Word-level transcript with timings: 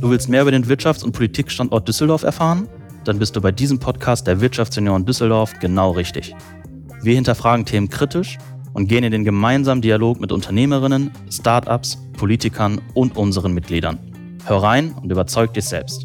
Du 0.00 0.10
willst 0.10 0.28
mehr 0.28 0.42
über 0.42 0.52
den 0.52 0.64
Wirtschafts- 0.66 1.02
und 1.02 1.10
Politikstandort 1.10 1.88
Düsseldorf 1.88 2.22
erfahren? 2.22 2.68
Dann 3.02 3.18
bist 3.18 3.34
du 3.34 3.40
bei 3.40 3.50
diesem 3.50 3.80
Podcast 3.80 4.28
der 4.28 4.40
Wirtschaftsunion 4.40 5.04
Düsseldorf 5.04 5.54
genau 5.58 5.90
richtig. 5.90 6.36
Wir 7.02 7.16
hinterfragen 7.16 7.64
Themen 7.64 7.88
kritisch 7.88 8.38
und 8.74 8.86
gehen 8.86 9.02
in 9.02 9.10
den 9.10 9.24
gemeinsamen 9.24 9.82
Dialog 9.82 10.20
mit 10.20 10.30
Unternehmerinnen, 10.30 11.10
Startups, 11.32 11.98
Politikern 12.16 12.80
und 12.94 13.16
unseren 13.16 13.52
Mitgliedern. 13.54 13.98
Hör 14.46 14.62
rein 14.62 14.94
und 15.02 15.10
überzeug 15.10 15.52
dich 15.54 15.64
selbst. 15.64 16.04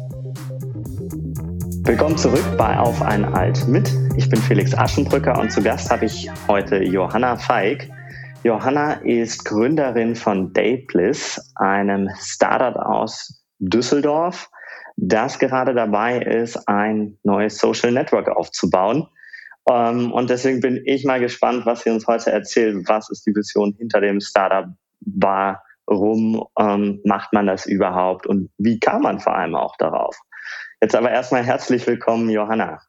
Willkommen 1.84 2.16
zurück 2.18 2.44
bei 2.58 2.76
Auf 2.76 3.00
ein 3.00 3.24
Alt 3.24 3.68
mit. 3.68 3.92
Ich 4.16 4.28
bin 4.28 4.40
Felix 4.40 4.74
Aschenbrücker 4.74 5.38
und 5.38 5.52
zu 5.52 5.62
Gast 5.62 5.88
habe 5.88 6.06
ich 6.06 6.28
heute 6.48 6.82
Johanna 6.82 7.36
Feig. 7.36 7.88
Johanna 8.42 8.94
ist 9.04 9.44
Gründerin 9.44 10.16
von 10.16 10.52
Daybliss, 10.52 11.40
einem 11.54 12.10
Startup 12.18 12.74
aus 12.74 13.43
Düsseldorf, 13.58 14.50
das 14.96 15.38
gerade 15.38 15.74
dabei 15.74 16.18
ist, 16.18 16.68
ein 16.68 17.18
neues 17.22 17.58
Social 17.58 17.92
Network 17.92 18.28
aufzubauen. 18.28 19.08
Ähm, 19.68 20.12
und 20.12 20.30
deswegen 20.30 20.60
bin 20.60 20.82
ich 20.84 21.04
mal 21.04 21.20
gespannt, 21.20 21.66
was 21.66 21.82
sie 21.82 21.90
uns 21.90 22.06
heute 22.06 22.30
erzählt. 22.30 22.88
Was 22.88 23.10
ist 23.10 23.26
die 23.26 23.34
Vision 23.34 23.74
hinter 23.78 24.00
dem 24.00 24.20
Startup? 24.20 24.66
Warum 25.06 26.44
ähm, 26.58 27.00
macht 27.04 27.32
man 27.32 27.46
das 27.46 27.66
überhaupt? 27.66 28.26
Und 28.26 28.50
wie 28.58 28.78
kam 28.78 29.02
man 29.02 29.20
vor 29.20 29.34
allem 29.36 29.54
auch 29.54 29.76
darauf? 29.76 30.16
Jetzt 30.80 30.94
aber 30.94 31.10
erstmal 31.10 31.44
herzlich 31.44 31.86
willkommen, 31.86 32.28
Johanna. 32.28 32.80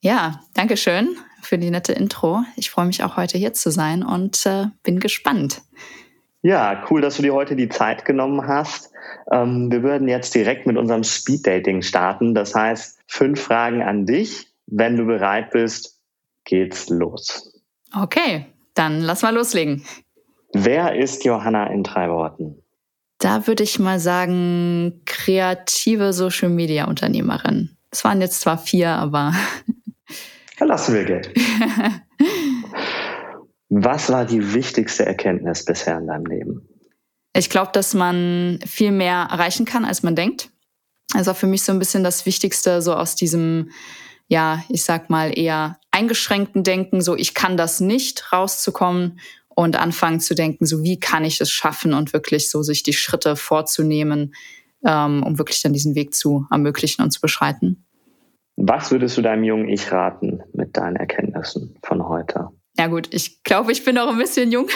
Ja, 0.00 0.40
danke 0.52 0.76
schön 0.76 1.16
für 1.42 1.58
die 1.58 1.70
nette 1.70 1.92
Intro. 1.92 2.42
Ich 2.56 2.70
freue 2.70 2.86
mich 2.86 3.02
auch 3.02 3.16
heute 3.16 3.38
hier 3.38 3.52
zu 3.54 3.70
sein 3.70 4.02
und 4.02 4.44
äh, 4.46 4.66
bin 4.82 5.00
gespannt. 5.00 5.62
Ja, 6.44 6.84
cool, 6.90 7.00
dass 7.00 7.16
du 7.16 7.22
dir 7.22 7.32
heute 7.32 7.56
die 7.56 7.70
Zeit 7.70 8.04
genommen 8.04 8.46
hast. 8.46 8.92
Ähm, 9.32 9.72
wir 9.72 9.82
würden 9.82 10.08
jetzt 10.08 10.34
direkt 10.34 10.66
mit 10.66 10.76
unserem 10.76 11.02
Speed 11.02 11.46
Dating 11.46 11.80
starten. 11.80 12.34
Das 12.34 12.54
heißt, 12.54 12.98
fünf 13.06 13.40
Fragen 13.40 13.82
an 13.82 14.04
dich. 14.04 14.48
Wenn 14.66 14.98
du 14.98 15.06
bereit 15.06 15.52
bist, 15.52 15.98
geht's 16.44 16.90
los. 16.90 17.50
Okay, 17.98 18.44
dann 18.74 19.00
lass 19.00 19.22
mal 19.22 19.34
loslegen. 19.34 19.86
Wer 20.52 20.94
ist 20.96 21.24
Johanna 21.24 21.68
in 21.68 21.82
drei 21.82 22.10
Worten? 22.10 22.58
Da 23.18 23.46
würde 23.46 23.62
ich 23.62 23.78
mal 23.78 23.98
sagen, 23.98 25.00
kreative 25.06 26.12
Social 26.12 26.50
Media 26.50 26.84
Unternehmerin. 26.84 27.70
Es 27.90 28.04
waren 28.04 28.20
jetzt 28.20 28.42
zwar 28.42 28.58
vier, 28.58 28.90
aber. 28.90 29.32
Dann 30.58 30.68
lassen 30.68 30.94
wir 30.94 31.04
Geld. 31.04 31.32
Was 33.76 34.08
war 34.08 34.24
die 34.24 34.54
wichtigste 34.54 35.04
Erkenntnis 35.04 35.64
bisher 35.64 35.98
in 35.98 36.06
deinem 36.06 36.26
Leben? 36.26 36.68
Ich 37.36 37.50
glaube, 37.50 37.72
dass 37.72 37.92
man 37.92 38.60
viel 38.64 38.92
mehr 38.92 39.26
erreichen 39.28 39.64
kann, 39.64 39.84
als 39.84 40.04
man 40.04 40.14
denkt. 40.14 40.50
Also 41.12 41.34
für 41.34 41.48
mich 41.48 41.64
so 41.64 41.72
ein 41.72 41.80
bisschen 41.80 42.04
das 42.04 42.24
Wichtigste, 42.24 42.80
so 42.82 42.94
aus 42.94 43.16
diesem, 43.16 43.72
ja, 44.28 44.62
ich 44.68 44.84
sag 44.84 45.10
mal, 45.10 45.36
eher 45.36 45.80
eingeschränkten 45.90 46.62
Denken, 46.62 47.00
so 47.00 47.16
ich 47.16 47.34
kann 47.34 47.56
das 47.56 47.80
nicht, 47.80 48.32
rauszukommen 48.32 49.18
und 49.48 49.76
anfangen 49.76 50.20
zu 50.20 50.36
denken, 50.36 50.66
so 50.66 50.84
wie 50.84 51.00
kann 51.00 51.24
ich 51.24 51.40
es 51.40 51.50
schaffen 51.50 51.94
und 51.94 52.12
wirklich 52.12 52.50
so 52.50 52.62
sich 52.62 52.84
die 52.84 52.92
Schritte 52.92 53.34
vorzunehmen, 53.34 54.36
ähm, 54.86 55.24
um 55.24 55.36
wirklich 55.36 55.62
dann 55.62 55.72
diesen 55.72 55.96
Weg 55.96 56.14
zu 56.14 56.46
ermöglichen 56.48 57.02
und 57.02 57.10
zu 57.10 57.20
beschreiten. 57.20 57.84
Was 58.54 58.92
würdest 58.92 59.16
du 59.16 59.22
deinem 59.22 59.42
jungen 59.42 59.68
Ich 59.68 59.90
raten 59.90 60.44
mit 60.52 60.76
deinen 60.76 60.94
Erkenntnissen 60.94 61.76
von 61.82 62.08
heute? 62.08 62.50
Ja 62.76 62.88
gut, 62.88 63.08
ich 63.12 63.42
glaube, 63.44 63.72
ich 63.72 63.84
bin 63.84 63.94
noch 63.94 64.08
ein 64.08 64.18
bisschen 64.18 64.50
jung 64.50 64.68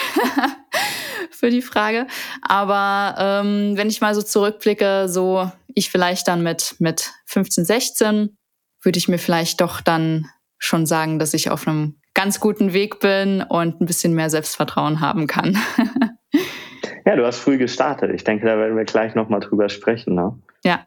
für 1.30 1.50
die 1.50 1.62
Frage. 1.62 2.06
Aber 2.42 3.16
ähm, 3.18 3.76
wenn 3.76 3.88
ich 3.88 4.00
mal 4.00 4.14
so 4.14 4.22
zurückblicke, 4.22 5.08
so 5.08 5.50
ich 5.74 5.90
vielleicht 5.90 6.28
dann 6.28 6.42
mit, 6.42 6.76
mit 6.78 7.12
15, 7.26 7.64
16, 7.64 8.38
würde 8.82 8.98
ich 8.98 9.08
mir 9.08 9.18
vielleicht 9.18 9.60
doch 9.60 9.80
dann 9.80 10.28
schon 10.58 10.86
sagen, 10.86 11.18
dass 11.18 11.34
ich 11.34 11.50
auf 11.50 11.66
einem 11.66 12.00
ganz 12.14 12.40
guten 12.40 12.72
Weg 12.72 13.00
bin 13.00 13.42
und 13.42 13.80
ein 13.80 13.86
bisschen 13.86 14.14
mehr 14.14 14.30
Selbstvertrauen 14.30 15.00
haben 15.00 15.26
kann. 15.26 15.56
ja, 17.04 17.16
du 17.16 17.24
hast 17.24 17.38
früh 17.38 17.58
gestartet. 17.58 18.10
Ich 18.14 18.24
denke, 18.24 18.46
da 18.46 18.58
werden 18.58 18.76
wir 18.76 18.84
gleich 18.84 19.14
nochmal 19.14 19.40
drüber 19.40 19.68
sprechen. 19.68 20.14
Ne? 20.14 20.36
Ja. 20.64 20.86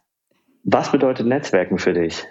Was 0.64 0.92
bedeutet 0.92 1.28
Netzwerken 1.28 1.78
für 1.78 1.94
dich? 1.94 2.26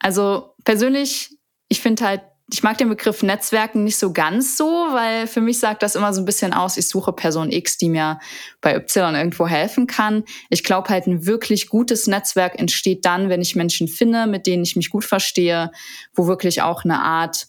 Also 0.00 0.54
persönlich, 0.64 1.38
ich 1.68 1.80
finde 1.80 2.04
halt 2.04 2.22
ich 2.50 2.62
mag 2.62 2.76
den 2.78 2.88
Begriff 2.88 3.22
Netzwerken 3.22 3.84
nicht 3.84 3.96
so 3.96 4.12
ganz 4.12 4.56
so, 4.56 4.66
weil 4.66 5.26
für 5.26 5.40
mich 5.40 5.58
sagt 5.58 5.82
das 5.82 5.94
immer 5.94 6.12
so 6.12 6.20
ein 6.20 6.24
bisschen 6.24 6.52
aus, 6.52 6.76
ich 6.76 6.88
suche 6.88 7.12
Person 7.12 7.50
X, 7.50 7.78
die 7.78 7.88
mir 7.88 8.18
bei 8.60 8.76
Y 8.76 9.14
irgendwo 9.14 9.46
helfen 9.46 9.86
kann. 9.86 10.24
Ich 10.50 10.62
glaube 10.64 10.88
halt, 10.88 11.06
ein 11.06 11.24
wirklich 11.26 11.68
gutes 11.68 12.06
Netzwerk 12.06 12.58
entsteht 12.58 13.04
dann, 13.04 13.28
wenn 13.28 13.40
ich 13.40 13.56
Menschen 13.56 13.88
finde, 13.88 14.26
mit 14.26 14.46
denen 14.46 14.64
ich 14.64 14.76
mich 14.76 14.90
gut 14.90 15.04
verstehe, 15.04 15.70
wo 16.14 16.26
wirklich 16.26 16.62
auch 16.62 16.84
eine 16.84 17.00
Art 17.00 17.46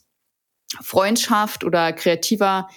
Freundschaft 0.81 1.63
oder 1.63 1.93
kreativer, 1.93 2.69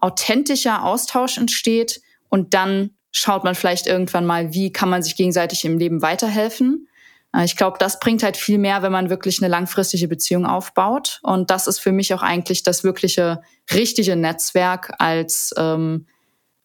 authentischer 0.00 0.84
Austausch 0.84 1.38
entsteht. 1.38 2.00
Und 2.28 2.54
dann 2.54 2.90
schaut 3.10 3.44
man 3.44 3.54
vielleicht 3.54 3.86
irgendwann 3.86 4.26
mal, 4.26 4.54
wie 4.54 4.72
kann 4.72 4.88
man 4.88 5.02
sich 5.02 5.16
gegenseitig 5.16 5.64
im 5.64 5.78
Leben 5.78 6.02
weiterhelfen. 6.02 6.88
Äh, 7.34 7.44
ich 7.44 7.56
glaube, 7.56 7.78
das 7.78 8.00
bringt 8.00 8.22
halt 8.22 8.36
viel 8.36 8.58
mehr, 8.58 8.82
wenn 8.82 8.92
man 8.92 9.10
wirklich 9.10 9.40
eine 9.40 9.48
langfristige 9.48 10.08
Beziehung 10.08 10.46
aufbaut. 10.46 11.20
Und 11.22 11.50
das 11.50 11.66
ist 11.66 11.78
für 11.78 11.92
mich 11.92 12.12
auch 12.14 12.22
eigentlich 12.22 12.62
das 12.62 12.84
wirkliche 12.84 13.42
richtige 13.72 14.16
Netzwerk 14.16 14.92
als 14.98 15.54
ähm, 15.56 16.06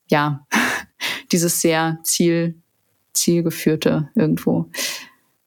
ja 0.09 0.45
dieses 1.31 1.61
sehr 1.61 1.99
ziel 2.03 2.61
zielgeführte 3.13 4.09
irgendwo. 4.15 4.69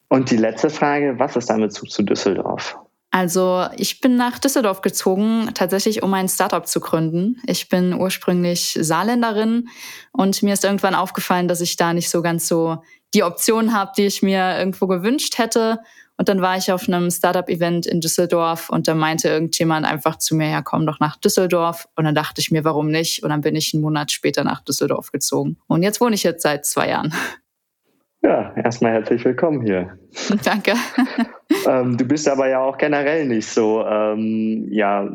Und 0.08 0.30
die 0.30 0.36
letzte 0.36 0.70
Frage: 0.70 1.18
Was 1.18 1.36
ist 1.36 1.50
dein 1.50 1.60
Bezug 1.60 1.90
zu 1.90 2.02
Düsseldorf? 2.02 2.76
Also 3.12 3.66
ich 3.76 4.00
bin 4.00 4.14
nach 4.14 4.38
Düsseldorf 4.38 4.82
gezogen, 4.82 5.50
tatsächlich 5.54 6.04
um 6.04 6.14
ein 6.14 6.28
Startup 6.28 6.64
zu 6.64 6.78
gründen. 6.78 7.40
Ich 7.44 7.68
bin 7.68 7.92
ursprünglich 7.92 8.78
Saarländerin 8.80 9.68
und 10.12 10.44
mir 10.44 10.52
ist 10.52 10.64
irgendwann 10.64 10.94
aufgefallen, 10.94 11.48
dass 11.48 11.60
ich 11.60 11.76
da 11.76 11.92
nicht 11.92 12.08
so 12.08 12.22
ganz 12.22 12.46
so 12.46 12.82
die 13.14 13.24
Option 13.24 13.74
habe, 13.74 13.92
die 13.96 14.06
ich 14.06 14.22
mir 14.22 14.58
irgendwo 14.58 14.86
gewünscht 14.86 15.38
hätte. 15.38 15.80
Und 16.16 16.28
dann 16.28 16.42
war 16.42 16.56
ich 16.56 16.70
auf 16.70 16.86
einem 16.86 17.10
Startup-Event 17.10 17.86
in 17.86 18.00
Düsseldorf 18.00 18.68
und 18.68 18.86
da 18.86 18.94
meinte 18.94 19.28
irgendjemand 19.28 19.86
einfach 19.86 20.16
zu 20.16 20.36
mir, 20.36 20.50
ja, 20.50 20.60
komm 20.60 20.84
doch 20.84 21.00
nach 21.00 21.16
Düsseldorf. 21.16 21.88
Und 21.96 22.04
dann 22.04 22.14
dachte 22.14 22.42
ich 22.42 22.50
mir, 22.50 22.62
warum 22.62 22.88
nicht? 22.88 23.22
Und 23.22 23.30
dann 23.30 23.40
bin 23.40 23.56
ich 23.56 23.72
einen 23.72 23.82
Monat 23.82 24.12
später 24.12 24.44
nach 24.44 24.60
Düsseldorf 24.60 25.12
gezogen. 25.12 25.56
Und 25.66 25.82
jetzt 25.82 26.00
wohne 26.00 26.14
ich 26.14 26.22
jetzt 26.22 26.42
seit 26.42 26.66
zwei 26.66 26.90
Jahren. 26.90 27.14
Ja, 28.22 28.54
erstmal 28.54 28.92
herzlich 28.92 29.24
willkommen 29.24 29.62
hier. 29.62 29.98
Danke. 30.44 30.74
ähm, 31.66 31.96
du 31.96 32.04
bist 32.04 32.28
aber 32.28 32.50
ja 32.50 32.60
auch 32.60 32.76
generell 32.76 33.26
nicht 33.26 33.48
so, 33.48 33.82
ähm, 33.86 34.68
ja, 34.70 35.08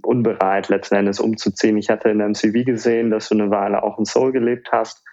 unbereit 0.00 0.70
letzten 0.70 0.94
Endes 0.94 1.20
umzuziehen. 1.20 1.76
Ich 1.76 1.90
hatte 1.90 2.08
in 2.08 2.18
deinem 2.18 2.34
CV 2.34 2.64
gesehen, 2.64 3.10
dass 3.10 3.28
du 3.28 3.34
eine 3.34 3.50
Weile 3.50 3.82
auch 3.82 3.98
in 3.98 4.06
Seoul 4.06 4.32
gelebt 4.32 4.70
hast. 4.72 5.04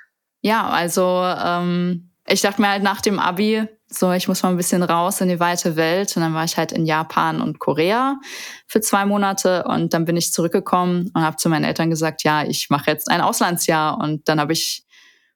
Ja, 0.46 0.70
also 0.70 1.24
ähm, 1.44 2.12
ich 2.28 2.42
dachte 2.42 2.62
mir 2.62 2.70
halt 2.70 2.84
nach 2.84 3.02
dem 3.02 3.18
Abi, 3.18 3.68
so 3.88 4.12
ich 4.12 4.28
muss 4.28 4.44
mal 4.44 4.50
ein 4.50 4.58
bisschen 4.58 4.84
raus 4.84 5.20
in 5.20 5.28
die 5.28 5.40
weite 5.40 5.76
Welt. 5.76 6.16
Und 6.16 6.22
dann 6.22 6.36
war 6.36 6.44
ich 6.44 6.56
halt 6.56 6.72
in 6.72 6.86
Japan 6.86 7.42
und 7.42 7.58
Korea 7.58 8.20
für 8.68 8.80
zwei 8.80 9.08
Monate 9.08 9.64
und 9.64 9.96
dann 9.96 10.06
bin 10.06 10.18
ich 10.18 10.32
zurückgekommen 10.32 11.10
und 11.16 11.24
habe 11.24 11.38
zu 11.38 11.50
meinen 11.50 11.64
Eltern 11.64 11.90
gesagt, 11.90 12.22
ja, 12.22 12.44
ich 12.44 12.70
mache 12.70 12.92
jetzt 12.92 13.10
ein 13.10 13.22
Auslandsjahr. 13.22 13.98
Und 13.98 14.30
dann 14.30 14.40
habe 14.40 14.54
ich 14.54 14.86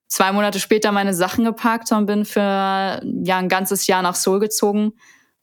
zwei 0.05 0.31
Monate 0.31 0.59
später 0.59 0.91
meine 0.91 1.15
Sachen 1.15 1.43
gepackt 1.43 1.91
und 1.91 2.05
bin 2.05 2.23
für 2.23 3.01
ja 3.23 3.37
ein 3.39 3.49
ganzes 3.49 3.87
Jahr 3.87 4.03
nach 4.03 4.13
Seoul 4.13 4.39
gezogen 4.39 4.91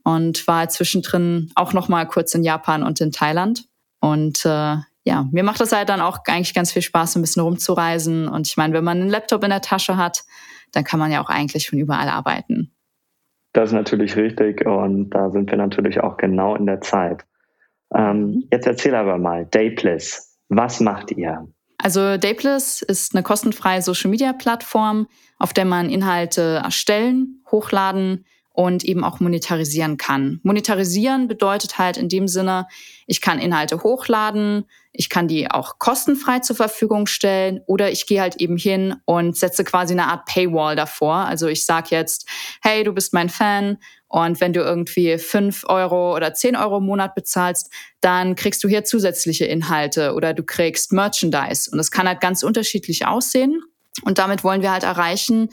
und 0.04 0.46
war 0.46 0.68
zwischendrin 0.68 1.50
auch 1.56 1.72
noch 1.72 1.88
mal 1.88 2.06
kurz 2.06 2.32
in 2.36 2.44
Japan 2.44 2.84
und 2.84 3.00
in 3.00 3.10
Thailand. 3.10 3.64
Und 3.98 4.46
äh, 4.46 4.76
ja, 5.06 5.24
mir 5.30 5.44
macht 5.44 5.60
das 5.60 5.70
halt 5.70 5.88
dann 5.88 6.00
auch 6.00 6.18
eigentlich 6.26 6.52
ganz 6.52 6.72
viel 6.72 6.82
Spaß, 6.82 7.14
ein 7.14 7.22
bisschen 7.22 7.42
rumzureisen. 7.42 8.26
Und 8.26 8.48
ich 8.48 8.56
meine, 8.56 8.74
wenn 8.74 8.82
man 8.82 9.00
einen 9.00 9.08
Laptop 9.08 9.44
in 9.44 9.50
der 9.50 9.60
Tasche 9.60 9.96
hat, 9.96 10.24
dann 10.72 10.82
kann 10.82 10.98
man 10.98 11.12
ja 11.12 11.22
auch 11.22 11.30
eigentlich 11.30 11.70
von 11.70 11.78
überall 11.78 12.08
arbeiten. 12.08 12.72
Das 13.52 13.70
ist 13.70 13.74
natürlich 13.74 14.16
richtig 14.16 14.66
und 14.66 15.10
da 15.10 15.30
sind 15.30 15.50
wir 15.50 15.56
natürlich 15.56 16.00
auch 16.00 16.16
genau 16.16 16.56
in 16.56 16.66
der 16.66 16.80
Zeit. 16.80 17.24
Ähm, 17.94 18.20
mhm. 18.20 18.48
jetzt 18.50 18.66
erzähl 18.66 18.96
aber 18.96 19.16
mal, 19.16 19.46
Daypliss, 19.46 20.36
was 20.48 20.80
macht 20.80 21.12
ihr? 21.12 21.46
Also 21.78 22.16
Daypliss 22.16 22.82
ist 22.82 23.14
eine 23.14 23.22
kostenfreie 23.22 23.82
Social-Media-Plattform, 23.82 25.06
auf 25.38 25.52
der 25.52 25.66
man 25.66 25.88
Inhalte 25.88 26.60
erstellen, 26.64 27.42
hochladen, 27.52 28.24
und 28.56 28.84
eben 28.84 29.04
auch 29.04 29.20
monetarisieren 29.20 29.98
kann. 29.98 30.40
Monetarisieren 30.42 31.28
bedeutet 31.28 31.76
halt 31.76 31.98
in 31.98 32.08
dem 32.08 32.26
Sinne, 32.26 32.66
ich 33.06 33.20
kann 33.20 33.38
Inhalte 33.38 33.82
hochladen, 33.82 34.64
ich 34.92 35.10
kann 35.10 35.28
die 35.28 35.50
auch 35.50 35.78
kostenfrei 35.78 36.38
zur 36.38 36.56
Verfügung 36.56 37.06
stellen 37.06 37.60
oder 37.66 37.92
ich 37.92 38.06
gehe 38.06 38.22
halt 38.22 38.36
eben 38.40 38.56
hin 38.56 38.96
und 39.04 39.36
setze 39.36 39.62
quasi 39.62 39.92
eine 39.92 40.06
Art 40.06 40.24
Paywall 40.24 40.74
davor. 40.74 41.16
Also 41.16 41.48
ich 41.48 41.66
sage 41.66 41.88
jetzt, 41.90 42.26
hey, 42.62 42.82
du 42.82 42.94
bist 42.94 43.12
mein 43.12 43.28
Fan 43.28 43.76
und 44.08 44.40
wenn 44.40 44.54
du 44.54 44.60
irgendwie 44.60 45.18
fünf 45.18 45.64
Euro 45.68 46.16
oder 46.16 46.32
zehn 46.32 46.56
Euro 46.56 46.78
im 46.78 46.86
Monat 46.86 47.14
bezahlst, 47.14 47.70
dann 48.00 48.36
kriegst 48.36 48.64
du 48.64 48.68
hier 48.68 48.84
zusätzliche 48.84 49.44
Inhalte 49.44 50.14
oder 50.14 50.32
du 50.32 50.42
kriegst 50.42 50.92
Merchandise. 50.92 51.70
Und 51.70 51.76
das 51.76 51.90
kann 51.90 52.08
halt 52.08 52.22
ganz 52.22 52.42
unterschiedlich 52.42 53.06
aussehen. 53.06 53.60
Und 54.02 54.18
damit 54.18 54.44
wollen 54.44 54.62
wir 54.62 54.72
halt 54.72 54.82
erreichen, 54.82 55.48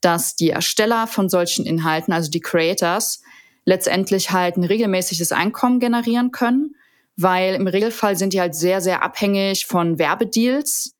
dass 0.00 0.34
die 0.36 0.50
Ersteller 0.50 1.06
von 1.06 1.28
solchen 1.28 1.66
Inhalten, 1.66 2.12
also 2.12 2.30
die 2.30 2.40
Creators, 2.40 3.22
letztendlich 3.64 4.30
halt 4.30 4.56
ein 4.56 4.64
regelmäßiges 4.64 5.32
Einkommen 5.32 5.78
generieren 5.78 6.32
können, 6.32 6.74
weil 7.16 7.54
im 7.54 7.66
Regelfall 7.66 8.16
sind 8.16 8.32
die 8.32 8.40
halt 8.40 8.54
sehr, 8.54 8.80
sehr 8.80 9.02
abhängig 9.02 9.66
von 9.66 9.98
Werbedeals. 9.98 10.96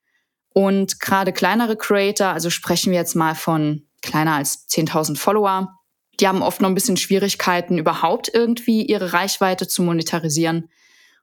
Und 0.54 1.00
gerade 1.00 1.32
kleinere 1.32 1.76
Creator, 1.76 2.28
also 2.28 2.50
sprechen 2.50 2.92
wir 2.92 2.98
jetzt 2.98 3.16
mal 3.16 3.34
von 3.34 3.86
kleiner 4.02 4.34
als 4.34 4.68
10.000 4.68 5.16
Follower, 5.16 5.78
die 6.20 6.28
haben 6.28 6.42
oft 6.42 6.60
noch 6.60 6.68
ein 6.68 6.74
bisschen 6.74 6.96
Schwierigkeiten, 6.96 7.78
überhaupt 7.78 8.30
irgendwie 8.32 8.84
ihre 8.84 9.12
Reichweite 9.12 9.66
zu 9.66 9.82
monetarisieren, 9.82 10.68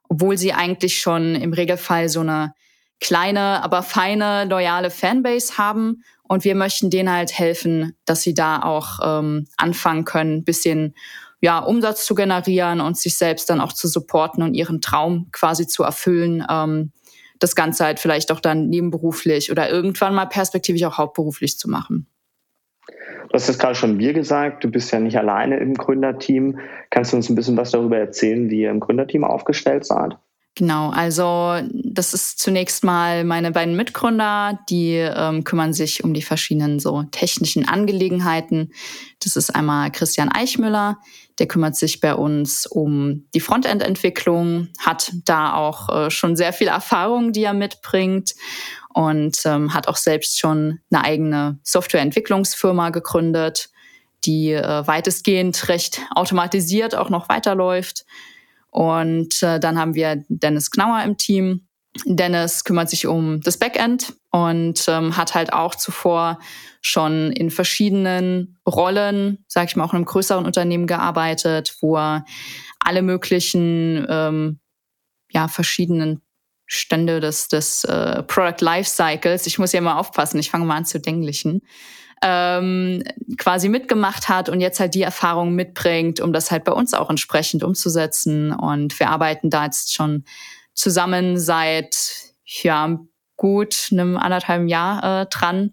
obwohl 0.10 0.38
sie 0.38 0.54
eigentlich 0.54 1.00
schon 1.00 1.36
im 1.36 1.54
Regelfall 1.54 2.10
so 2.10 2.22
eine 2.22 2.54
kleine, 3.00 3.64
aber 3.64 3.84
feine, 3.84 4.46
loyale 4.46 4.90
Fanbase 4.90 5.58
haben. 5.58 6.04
Und 6.24 6.44
wir 6.44 6.56
möchten 6.56 6.90
denen 6.90 7.12
halt 7.12 7.38
helfen, 7.38 7.98
dass 8.06 8.22
sie 8.22 8.34
da 8.34 8.62
auch 8.62 9.00
ähm, 9.04 9.48
anfangen 9.58 10.06
können, 10.06 10.44
bisschen 10.44 10.94
ja, 11.42 11.60
Umsatz 11.60 12.06
zu 12.06 12.16
generieren 12.16 12.82
und 12.82 12.98
sich 12.98 13.18
selbst 13.18 13.50
dann 13.50 13.62
auch 13.62 13.74
zu 13.74 13.88
supporten 13.88 14.44
und 14.44 14.54
ihren 14.54 14.82
Traum 14.82 15.30
quasi 15.32 15.68
zu 15.68 15.84
erfüllen. 15.84 16.46
Ähm, 16.50 16.92
das 17.40 17.56
Ganze 17.56 17.86
halt 17.86 18.00
vielleicht 18.00 18.32
auch 18.32 18.42
dann 18.42 18.68
nebenberuflich 18.68 19.52
oder 19.52 19.70
irgendwann 19.70 20.14
mal 20.14 20.26
perspektivisch 20.26 20.84
auch 20.84 20.98
hauptberuflich 20.98 21.58
zu 21.58 21.70
machen. 21.70 22.08
Du 22.88 23.34
hast 23.34 23.48
jetzt 23.48 23.60
gerade 23.60 23.76
schon 23.76 23.98
Bier 23.98 24.14
gesagt, 24.14 24.64
du 24.64 24.70
bist 24.70 24.92
ja 24.92 25.00
nicht 25.00 25.18
alleine 25.18 25.58
im 25.58 25.76
Gründerteam. 25.76 26.60
Kannst 26.90 27.14
du 27.14 27.18
uns 27.18 27.30
ein 27.30 27.36
bisschen 27.36 27.56
was 27.56 27.72
darüber 27.72 27.98
erzählen, 27.98 28.50
wie 28.50 28.62
ihr 28.62 28.72
im 28.72 28.80
Gründerteam 28.80 29.24
aufgestellt 29.24 29.86
seid? 29.86 30.18
Genau, 30.56 30.90
also 30.90 31.62
das 31.72 32.14
ist 32.14 32.40
zunächst 32.40 32.84
mal 32.84 33.24
meine 33.24 33.52
beiden 33.52 33.76
Mitgründer, 33.76 34.60
die 34.70 34.96
ähm, 34.96 35.44
kümmern 35.44 35.74
sich 35.74 36.04
um 36.04 36.14
die 36.14 36.22
verschiedenen 36.22 36.80
so 36.80 37.04
technischen 37.12 37.68
Angelegenheiten. 37.68 38.74
Das 39.24 39.36
ist 39.36 39.56
einmal 39.56 39.90
Christian 39.92 40.30
Eichmüller, 40.30 40.98
der 41.38 41.48
kümmert 41.48 41.78
sich 41.78 42.02
bei 42.02 42.14
uns 42.14 42.66
um 42.66 43.26
die 43.34 43.40
Frontend-Entwicklung, 43.40 44.68
hat 44.80 45.14
da 45.24 45.54
auch 45.54 45.88
äh, 45.90 46.12
schon 46.12 46.36
sehr 46.36 46.52
viel 46.52 46.68
Erfahrung, 46.68 47.32
die 47.32 47.44
er 47.44 47.54
mitbringt 47.54 48.34
und 48.94 49.38
ähm, 49.46 49.74
hat 49.74 49.88
auch 49.88 49.98
selbst 49.98 50.40
schon 50.40 50.80
eine 50.92 51.04
eigene 51.06 51.60
Softwareentwicklungsfirma 51.64 52.90
gegründet, 52.90 53.70
die 54.26 54.52
äh, 54.52 54.86
weitestgehend 54.86 55.70
recht 55.70 56.02
automatisiert 56.16 56.96
auch 56.96 57.10
noch 57.10 57.30
weiterläuft. 57.30 58.06
Und 58.72 59.42
äh, 59.44 59.60
dann 59.60 59.78
haben 59.78 59.96
wir 59.96 60.24
Dennis 60.28 60.72
Knauer 60.72 61.04
im 61.04 61.18
Team. 61.18 61.68
Dennis 62.06 62.64
kümmert 62.64 62.90
sich 62.90 63.08
um 63.08 63.42
das 63.42 63.58
Backend 63.58 64.14
und 64.32 64.86
ähm, 64.88 65.18
hat 65.18 65.34
halt 65.34 65.54
auch 65.54 65.74
zuvor 65.74 66.40
schon 66.82 67.32
in 67.32 67.50
verschiedenen 67.50 68.60
Rollen, 68.68 69.44
sage 69.48 69.68
ich 69.68 69.76
mal, 69.76 69.86
auch 69.86 69.94
in 69.94 69.98
einem 69.98 70.06
größeren 70.06 70.46
Unternehmen 70.46 70.86
gearbeitet, 70.86 71.76
wo 71.82 71.98
er 71.98 72.26
alle 72.80 73.02
möglichen 73.02 74.06
ähm, 74.08 74.60
ja, 75.32 75.48
verschiedenen 75.48 76.22
Stände 76.68 77.20
des, 77.20 77.48
des 77.48 77.84
äh, 77.86 78.22
Product 78.24 78.62
Lifecycles, 78.62 79.48
ich 79.48 79.58
muss 79.58 79.74
ja 79.74 79.82
mal 79.82 79.98
aufpassen, 79.98 80.40
ich 80.40 80.52
fange 80.52 80.66
mal 80.66 80.78
an 80.78 80.86
zu 80.86 81.00
denglichen, 81.00 81.62
ähm, 82.22 83.04
quasi 83.38 83.70
mitgemacht 83.70 84.30
hat 84.30 84.50
und 84.50 84.62
jetzt 84.62 84.80
halt 84.80 84.96
die 84.96 85.02
Erfahrung 85.02 85.54
mitbringt, 85.56 86.20
um 86.20 86.34
das 86.34 86.52
halt 86.52 86.64
bei 86.64 86.72
uns 86.72 86.94
auch 86.94 87.10
entsprechend 87.10 87.64
umzusetzen. 87.64 88.52
Und 88.52 89.00
wir 89.00 89.10
arbeiten 89.10 89.50
da 89.50 89.66
jetzt 89.66 89.94
schon 89.94 90.26
zusammen 90.74 91.38
seit 91.38 91.96
ja 92.46 93.00
gut 93.38 93.90
einem 93.92 94.18
anderthalben 94.18 94.68
Jahr 94.68 95.22
äh, 95.22 95.26
dran. 95.28 95.72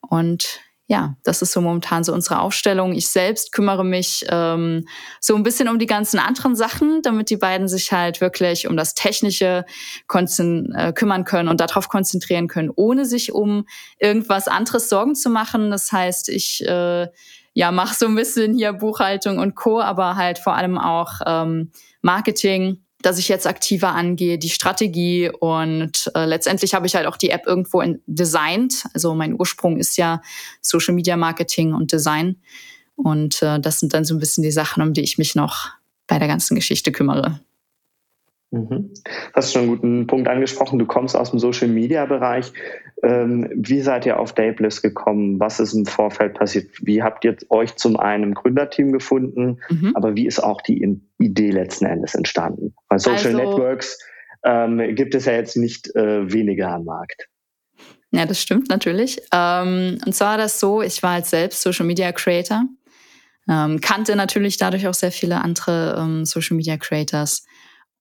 Und 0.00 0.60
ja, 0.90 1.14
das 1.22 1.40
ist 1.40 1.52
so 1.52 1.60
momentan 1.60 2.02
so 2.02 2.12
unsere 2.12 2.40
Aufstellung. 2.40 2.94
Ich 2.94 3.10
selbst 3.10 3.52
kümmere 3.52 3.84
mich 3.84 4.26
ähm, 4.28 4.88
so 5.20 5.36
ein 5.36 5.44
bisschen 5.44 5.68
um 5.68 5.78
die 5.78 5.86
ganzen 5.86 6.18
anderen 6.18 6.56
Sachen, 6.56 7.00
damit 7.02 7.30
die 7.30 7.36
beiden 7.36 7.68
sich 7.68 7.92
halt 7.92 8.20
wirklich 8.20 8.66
um 8.66 8.76
das 8.76 8.94
Technische 8.94 9.64
äh, 10.08 10.92
kümmern 10.92 11.24
können 11.24 11.48
und 11.48 11.60
darauf 11.60 11.88
konzentrieren 11.88 12.48
können, 12.48 12.72
ohne 12.74 13.06
sich 13.06 13.30
um 13.30 13.66
irgendwas 14.00 14.48
anderes 14.48 14.88
Sorgen 14.88 15.14
zu 15.14 15.30
machen. 15.30 15.70
Das 15.70 15.92
heißt, 15.92 16.28
ich 16.28 16.66
äh, 16.66 17.06
ja 17.54 17.70
mache 17.70 17.94
so 17.94 18.06
ein 18.06 18.16
bisschen 18.16 18.54
hier 18.54 18.72
Buchhaltung 18.72 19.38
und 19.38 19.54
Co, 19.54 19.80
aber 19.80 20.16
halt 20.16 20.40
vor 20.40 20.56
allem 20.56 20.76
auch 20.76 21.20
ähm, 21.24 21.70
Marketing 22.02 22.84
dass 23.02 23.18
ich 23.18 23.28
jetzt 23.28 23.46
aktiver 23.46 23.94
angehe, 23.94 24.38
die 24.38 24.50
Strategie 24.50 25.30
und 25.30 26.10
äh, 26.14 26.26
letztendlich 26.26 26.74
habe 26.74 26.86
ich 26.86 26.94
halt 26.94 27.06
auch 27.06 27.16
die 27.16 27.30
App 27.30 27.46
irgendwo 27.46 27.80
in, 27.80 28.02
designt. 28.06 28.84
Also 28.94 29.14
mein 29.14 29.38
Ursprung 29.38 29.78
ist 29.78 29.96
ja 29.96 30.20
Social 30.60 30.94
Media 30.94 31.16
Marketing 31.16 31.72
und 31.72 31.92
Design 31.92 32.36
und 32.96 33.42
äh, 33.42 33.58
das 33.60 33.80
sind 33.80 33.94
dann 33.94 34.04
so 34.04 34.14
ein 34.14 34.20
bisschen 34.20 34.42
die 34.42 34.52
Sachen, 34.52 34.82
um 34.82 34.92
die 34.92 35.02
ich 35.02 35.18
mich 35.18 35.34
noch 35.34 35.68
bei 36.06 36.18
der 36.18 36.28
ganzen 36.28 36.54
Geschichte 36.54 36.92
kümmere. 36.92 37.40
Mhm. 38.52 38.92
Hast 39.32 39.52
schon 39.52 39.62
einen 39.62 39.70
guten 39.70 40.06
Punkt 40.06 40.28
angesprochen. 40.28 40.78
Du 40.78 40.86
kommst 40.86 41.16
aus 41.16 41.30
dem 41.30 41.38
Social 41.38 41.68
Media 41.68 42.04
Bereich. 42.06 42.52
Ähm, 43.02 43.48
wie 43.54 43.80
seid 43.80 44.06
ihr 44.06 44.18
auf 44.18 44.32
Dabless 44.34 44.82
gekommen? 44.82 45.38
Was 45.38 45.60
ist 45.60 45.72
im 45.72 45.86
Vorfeld 45.86 46.34
passiert? 46.34 46.68
Wie 46.82 47.02
habt 47.02 47.24
ihr 47.24 47.36
euch 47.48 47.76
zum 47.76 47.96
einen 47.96 48.34
Gründerteam 48.34 48.92
gefunden? 48.92 49.60
Mhm. 49.68 49.94
Aber 49.94 50.16
wie 50.16 50.26
ist 50.26 50.42
auch 50.42 50.60
die 50.62 50.98
Idee 51.18 51.50
letzten 51.50 51.86
Endes 51.86 52.14
entstanden? 52.14 52.74
Weil 52.88 52.98
Social 52.98 53.36
also, 53.36 53.38
Networks 53.38 53.98
ähm, 54.44 54.94
gibt 54.96 55.14
es 55.14 55.26
ja 55.26 55.32
jetzt 55.34 55.56
nicht 55.56 55.94
äh, 55.94 56.32
weniger 56.32 56.70
am 56.70 56.84
Markt. 56.84 57.28
Ja, 58.10 58.26
das 58.26 58.42
stimmt 58.42 58.68
natürlich. 58.68 59.20
Ähm, 59.32 59.98
und 60.04 60.14
zwar 60.14 60.30
war 60.30 60.38
das 60.38 60.58
so, 60.58 60.82
ich 60.82 61.02
war 61.02 61.12
halt 61.12 61.26
selbst 61.26 61.62
Social 61.62 61.86
Media 61.86 62.10
Creator, 62.10 62.64
ähm, 63.48 63.80
kannte 63.80 64.16
natürlich 64.16 64.56
dadurch 64.56 64.88
auch 64.88 64.94
sehr 64.94 65.12
viele 65.12 65.40
andere 65.40 65.96
ähm, 65.98 66.24
Social 66.24 66.56
Media 66.56 66.76
Creators 66.76 67.44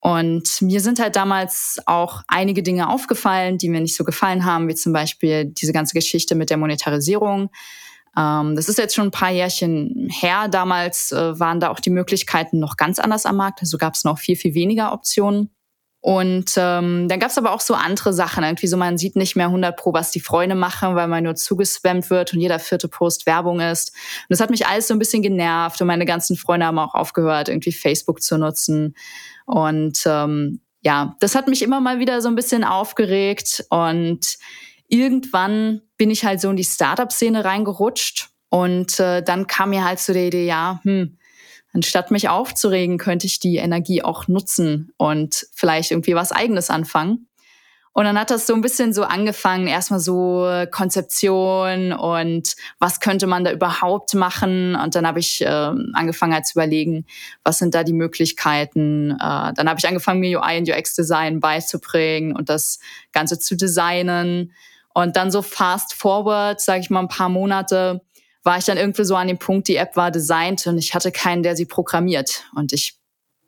und 0.01 0.61
mir 0.61 0.79
sind 0.79 0.99
halt 0.99 1.15
damals 1.15 1.77
auch 1.85 2.23
einige 2.27 2.63
Dinge 2.63 2.89
aufgefallen, 2.89 3.57
die 3.57 3.69
mir 3.69 3.81
nicht 3.81 3.95
so 3.95 4.03
gefallen 4.03 4.45
haben, 4.45 4.67
wie 4.69 4.75
zum 4.75 4.93
Beispiel 4.93 5.45
diese 5.45 5.73
ganze 5.73 5.93
Geschichte 5.93 6.35
mit 6.35 6.49
der 6.49 6.57
Monetarisierung. 6.57 7.49
Ähm, 8.17 8.55
das 8.55 8.69
ist 8.69 8.77
jetzt 8.77 8.95
schon 8.95 9.07
ein 9.07 9.11
paar 9.11 9.31
Jährchen 9.31 10.07
her. 10.09 10.47
Damals 10.47 11.11
äh, 11.11 11.37
waren 11.39 11.59
da 11.59 11.69
auch 11.69 11.81
die 11.81 11.89
Möglichkeiten 11.89 12.59
noch 12.59 12.77
ganz 12.77 12.97
anders 12.97 13.25
am 13.25 13.35
Markt. 13.35 13.61
Also 13.61 13.77
gab 13.77 13.95
es 13.95 14.05
noch 14.05 14.19
viel, 14.19 14.37
viel 14.37 14.53
weniger 14.53 14.93
Optionen. 14.93 15.49
Und 16.01 16.53
ähm, 16.55 17.09
dann 17.09 17.19
gab 17.19 17.29
es 17.29 17.37
aber 17.37 17.51
auch 17.51 17.59
so 17.59 17.73
andere 17.73 18.13
Sachen. 18.13 18.43
Irgendwie 18.43 18.67
so, 18.67 18.77
man 18.77 18.97
sieht 18.97 19.17
nicht 19.17 19.35
mehr 19.35 19.47
100 19.47 19.75
pro, 19.75 19.91
was 19.91 20.11
die 20.11 20.21
Freunde 20.21 20.55
machen, 20.55 20.95
weil 20.95 21.09
man 21.09 21.25
nur 21.25 21.35
zugespammt 21.35 22.09
wird 22.09 22.33
und 22.33 22.39
jeder 22.39 22.59
vierte 22.59 22.87
Post 22.87 23.25
Werbung 23.25 23.59
ist. 23.59 23.89
Und 23.89 24.29
das 24.29 24.39
hat 24.39 24.49
mich 24.49 24.65
alles 24.65 24.87
so 24.87 24.93
ein 24.93 24.99
bisschen 24.99 25.21
genervt 25.21 25.81
und 25.81 25.87
meine 25.87 26.05
ganzen 26.05 26.37
Freunde 26.37 26.65
haben 26.67 26.79
auch 26.79 26.95
aufgehört, 26.95 27.49
irgendwie 27.49 27.73
Facebook 27.73 28.21
zu 28.21 28.37
nutzen. 28.37 28.95
Und 29.45 30.03
ähm, 30.05 30.61
ja, 30.81 31.17
das 31.19 31.35
hat 31.35 31.49
mich 31.49 31.61
immer 31.61 31.81
mal 31.81 31.99
wieder 31.99 32.21
so 32.21 32.29
ein 32.29 32.35
bisschen 32.35 32.63
aufgeregt. 32.63 33.65
Und 33.69 34.37
irgendwann 34.87 35.81
bin 35.97 36.11
ich 36.11 36.23
halt 36.23 36.39
so 36.39 36.49
in 36.49 36.55
die 36.55 36.63
Startup-Szene 36.63 37.43
reingerutscht. 37.43 38.29
Und 38.49 38.99
äh, 38.99 39.21
dann 39.21 39.47
kam 39.47 39.71
mir 39.71 39.83
halt 39.83 39.99
so 39.99 40.13
die 40.13 40.27
Idee, 40.27 40.47
ja, 40.47 40.79
hm, 40.83 41.18
anstatt 41.73 42.11
mich 42.11 42.29
aufzuregen, 42.29 42.97
könnte 42.97 43.27
ich 43.27 43.39
die 43.39 43.57
Energie 43.57 44.01
auch 44.03 44.27
nutzen 44.27 44.91
und 44.97 45.47
vielleicht 45.53 45.91
irgendwie 45.91 46.15
was 46.15 46.31
eigenes 46.31 46.69
anfangen. 46.69 47.27
Und 47.91 48.05
dann 48.05 48.19
hat 48.19 48.29
das 48.29 48.47
so 48.47 48.53
ein 48.53 48.61
bisschen 48.61 48.93
so 48.93 49.03
angefangen, 49.03 49.67
erstmal 49.67 49.99
so 49.99 50.47
Konzeption 50.71 51.91
und 51.91 52.55
was 52.77 52.99
könnte 52.99 53.27
man 53.27 53.43
da 53.43 53.51
überhaupt 53.51 54.13
machen. 54.13 54.75
Und 54.75 54.95
dann 54.95 55.07
habe 55.07 55.19
ich 55.19 55.41
äh, 55.41 55.47
angefangen 55.47 56.33
halt 56.33 56.45
zu 56.45 56.53
überlegen, 56.53 57.05
was 57.43 57.57
sind 57.57 57.75
da 57.75 57.83
die 57.83 57.93
Möglichkeiten. 57.93 59.11
Äh, 59.11 59.53
dann 59.53 59.67
habe 59.67 59.79
ich 59.79 59.87
angefangen, 59.87 60.19
mir 60.19 60.39
UI 60.39 60.59
und 60.59 60.69
UX-Design 60.69 61.39
beizubringen 61.39 62.35
und 62.35 62.47
das 62.47 62.79
Ganze 63.11 63.39
zu 63.39 63.57
designen. 63.57 64.53
Und 64.93 65.15
dann 65.17 65.31
so 65.31 65.41
fast 65.41 65.93
forward, 65.93 66.61
sage 66.61 66.81
ich 66.81 66.89
mal, 66.89 67.01
ein 67.01 67.07
paar 67.07 67.29
Monate, 67.29 68.01
war 68.49 68.57
ich 68.57 68.65
dann 68.65 68.77
irgendwie 68.77 69.03
so 69.03 69.15
an 69.15 69.27
dem 69.27 69.37
Punkt, 69.37 69.67
die 69.67 69.75
App 69.75 69.95
war 69.95 70.09
designt 70.09 70.65
und 70.65 70.79
ich 70.79 70.95
hatte 70.95 71.11
keinen, 71.11 71.43
der 71.43 71.55
sie 71.55 71.67
programmiert. 71.67 72.45
Und 72.55 72.73
ich 72.73 72.95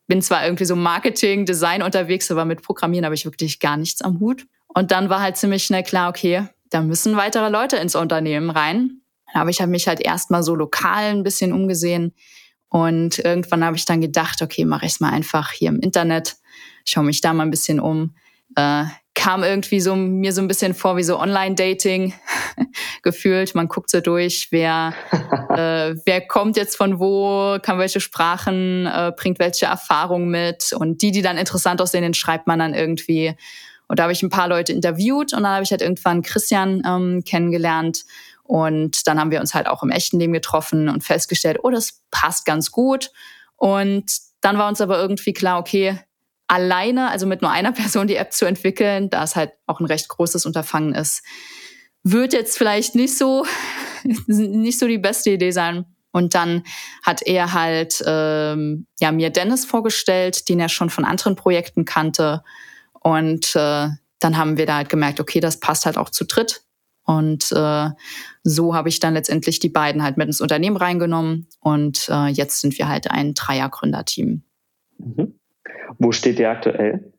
bin 0.05 0.21
zwar 0.21 0.45
irgendwie 0.45 0.65
so 0.65 0.75
Marketing, 0.75 1.47
Design 1.47 1.81
unterwegs, 1.81 2.29
aber 2.29 2.45
mit 2.45 2.61
Programmieren 2.61 3.05
habe 3.05 3.15
ich 3.15 3.25
wirklich 3.25 3.59
gar 3.59 3.77
nichts 3.77 4.03
am 4.03 4.19
Hut. 4.19 4.45
Und 4.67 4.91
dann 4.91 5.09
war 5.09 5.19
halt 5.19 5.37
ziemlich 5.37 5.63
schnell 5.63 5.81
klar, 5.81 6.07
okay, 6.07 6.45
da 6.69 6.81
müssen 6.81 7.17
weitere 7.17 7.49
Leute 7.49 7.77
ins 7.77 7.95
Unternehmen 7.95 8.51
rein. 8.51 9.01
Aber 9.33 9.49
ich 9.49 9.59
habe 9.59 9.71
mich 9.71 9.87
halt 9.87 10.01
erstmal 10.01 10.43
so 10.43 10.53
lokal 10.53 11.05
ein 11.05 11.23
bisschen 11.23 11.51
umgesehen. 11.51 12.13
Und 12.69 13.17
irgendwann 13.17 13.65
habe 13.65 13.77
ich 13.77 13.85
dann 13.85 14.01
gedacht, 14.01 14.43
okay, 14.43 14.65
mache 14.65 14.85
ich 14.85 14.91
es 14.91 14.99
mal 14.99 15.09
einfach 15.09 15.49
hier 15.51 15.69
im 15.69 15.79
Internet, 15.79 16.35
schaue 16.85 17.05
mich 17.05 17.21
da 17.21 17.33
mal 17.33 17.41
ein 17.41 17.49
bisschen 17.49 17.79
um. 17.79 18.13
Äh, 18.55 18.83
kam 19.21 19.43
irgendwie 19.43 19.79
so 19.79 19.95
mir 19.95 20.33
so 20.33 20.41
ein 20.41 20.47
bisschen 20.47 20.73
vor 20.73 20.97
wie 20.97 21.03
so 21.03 21.19
Online-Dating 21.19 22.11
gefühlt. 23.03 23.53
Man 23.53 23.67
guckt 23.67 23.91
so 23.91 24.01
durch, 24.01 24.47
wer, 24.49 24.95
äh, 25.49 25.95
wer 26.05 26.21
kommt 26.27 26.57
jetzt 26.57 26.75
von 26.75 26.99
wo, 26.99 27.59
kann 27.61 27.77
welche 27.77 27.99
Sprachen, 27.99 28.87
äh, 28.87 29.11
bringt 29.15 29.37
welche 29.37 29.67
Erfahrungen 29.67 30.29
mit. 30.29 30.73
Und 30.73 31.03
die, 31.03 31.11
die 31.11 31.21
dann 31.21 31.37
interessant 31.37 31.83
aussehen, 31.83 32.01
den 32.01 32.15
schreibt 32.15 32.47
man 32.47 32.57
dann 32.57 32.73
irgendwie. 32.73 33.35
Und 33.87 33.99
da 33.99 34.03
habe 34.03 34.13
ich 34.13 34.23
ein 34.23 34.31
paar 34.31 34.47
Leute 34.47 34.73
interviewt 34.73 35.33
und 35.33 35.43
dann 35.43 35.53
habe 35.53 35.63
ich 35.63 35.69
halt 35.69 35.83
irgendwann 35.83 36.23
Christian 36.23 36.81
ähm, 36.83 37.23
kennengelernt. 37.23 38.05
Und 38.41 39.05
dann 39.05 39.19
haben 39.19 39.29
wir 39.29 39.39
uns 39.39 39.53
halt 39.53 39.67
auch 39.67 39.83
im 39.83 39.91
echten 39.91 40.19
Leben 40.19 40.33
getroffen 40.33 40.89
und 40.89 41.03
festgestellt, 41.03 41.59
oh, 41.61 41.69
das 41.69 42.01
passt 42.09 42.43
ganz 42.45 42.71
gut. 42.71 43.11
Und 43.55 44.05
dann 44.41 44.57
war 44.57 44.67
uns 44.67 44.81
aber 44.81 44.99
irgendwie 44.99 45.33
klar, 45.33 45.59
okay, 45.59 45.99
alleine, 46.51 47.09
also 47.09 47.25
mit 47.25 47.41
nur 47.41 47.49
einer 47.49 47.71
Person 47.71 48.07
die 48.07 48.17
App 48.17 48.33
zu 48.33 48.45
entwickeln, 48.45 49.09
da 49.09 49.23
es 49.23 49.35
halt 49.35 49.53
auch 49.65 49.79
ein 49.79 49.85
recht 49.85 50.09
großes 50.09 50.45
Unterfangen 50.45 50.93
ist, 50.93 51.23
wird 52.03 52.33
jetzt 52.33 52.57
vielleicht 52.57 52.93
nicht 52.95 53.17
so, 53.17 53.45
nicht 54.27 54.77
so 54.77 54.87
die 54.87 54.97
beste 54.97 55.31
Idee 55.31 55.51
sein. 55.51 55.85
Und 56.11 56.35
dann 56.35 56.63
hat 57.03 57.21
er 57.21 57.53
halt 57.53 58.03
ähm, 58.05 58.85
ja 58.99 59.13
mir 59.13 59.29
Dennis 59.29 59.63
vorgestellt, 59.63 60.49
den 60.49 60.59
er 60.59 60.67
schon 60.67 60.89
von 60.89 61.05
anderen 61.05 61.37
Projekten 61.37 61.85
kannte. 61.85 62.43
Und 62.99 63.55
äh, 63.55 63.87
dann 64.19 64.37
haben 64.37 64.57
wir 64.57 64.65
da 64.65 64.75
halt 64.75 64.89
gemerkt, 64.89 65.21
okay, 65.21 65.39
das 65.39 65.61
passt 65.61 65.85
halt 65.85 65.97
auch 65.97 66.09
zu 66.09 66.25
dritt. 66.25 66.63
Und 67.05 67.53
äh, 67.53 67.89
so 68.43 68.75
habe 68.75 68.89
ich 68.89 68.99
dann 68.99 69.13
letztendlich 69.13 69.59
die 69.59 69.69
beiden 69.69 70.03
halt 70.03 70.17
mit 70.17 70.27
ins 70.27 70.41
Unternehmen 70.41 70.75
reingenommen. 70.75 71.47
Und 71.61 72.09
äh, 72.09 72.27
jetzt 72.27 72.59
sind 72.59 72.77
wir 72.77 72.89
halt 72.89 73.09
ein 73.09 73.33
Dreier-Gründerteam. 73.33 74.43
Mhm. 74.97 75.30
Wo 75.99 76.11
steht 76.11 76.39
ihr 76.39 76.49
aktuell? 76.49 77.13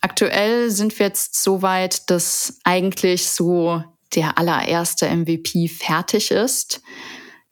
Aktuell 0.00 0.70
sind 0.70 0.98
wir 0.98 1.06
jetzt 1.06 1.42
so 1.42 1.62
weit, 1.62 2.10
dass 2.10 2.58
eigentlich 2.64 3.28
so 3.28 3.82
der 4.14 4.38
allererste 4.38 5.08
MVP 5.08 5.68
fertig 5.68 6.30
ist. 6.30 6.82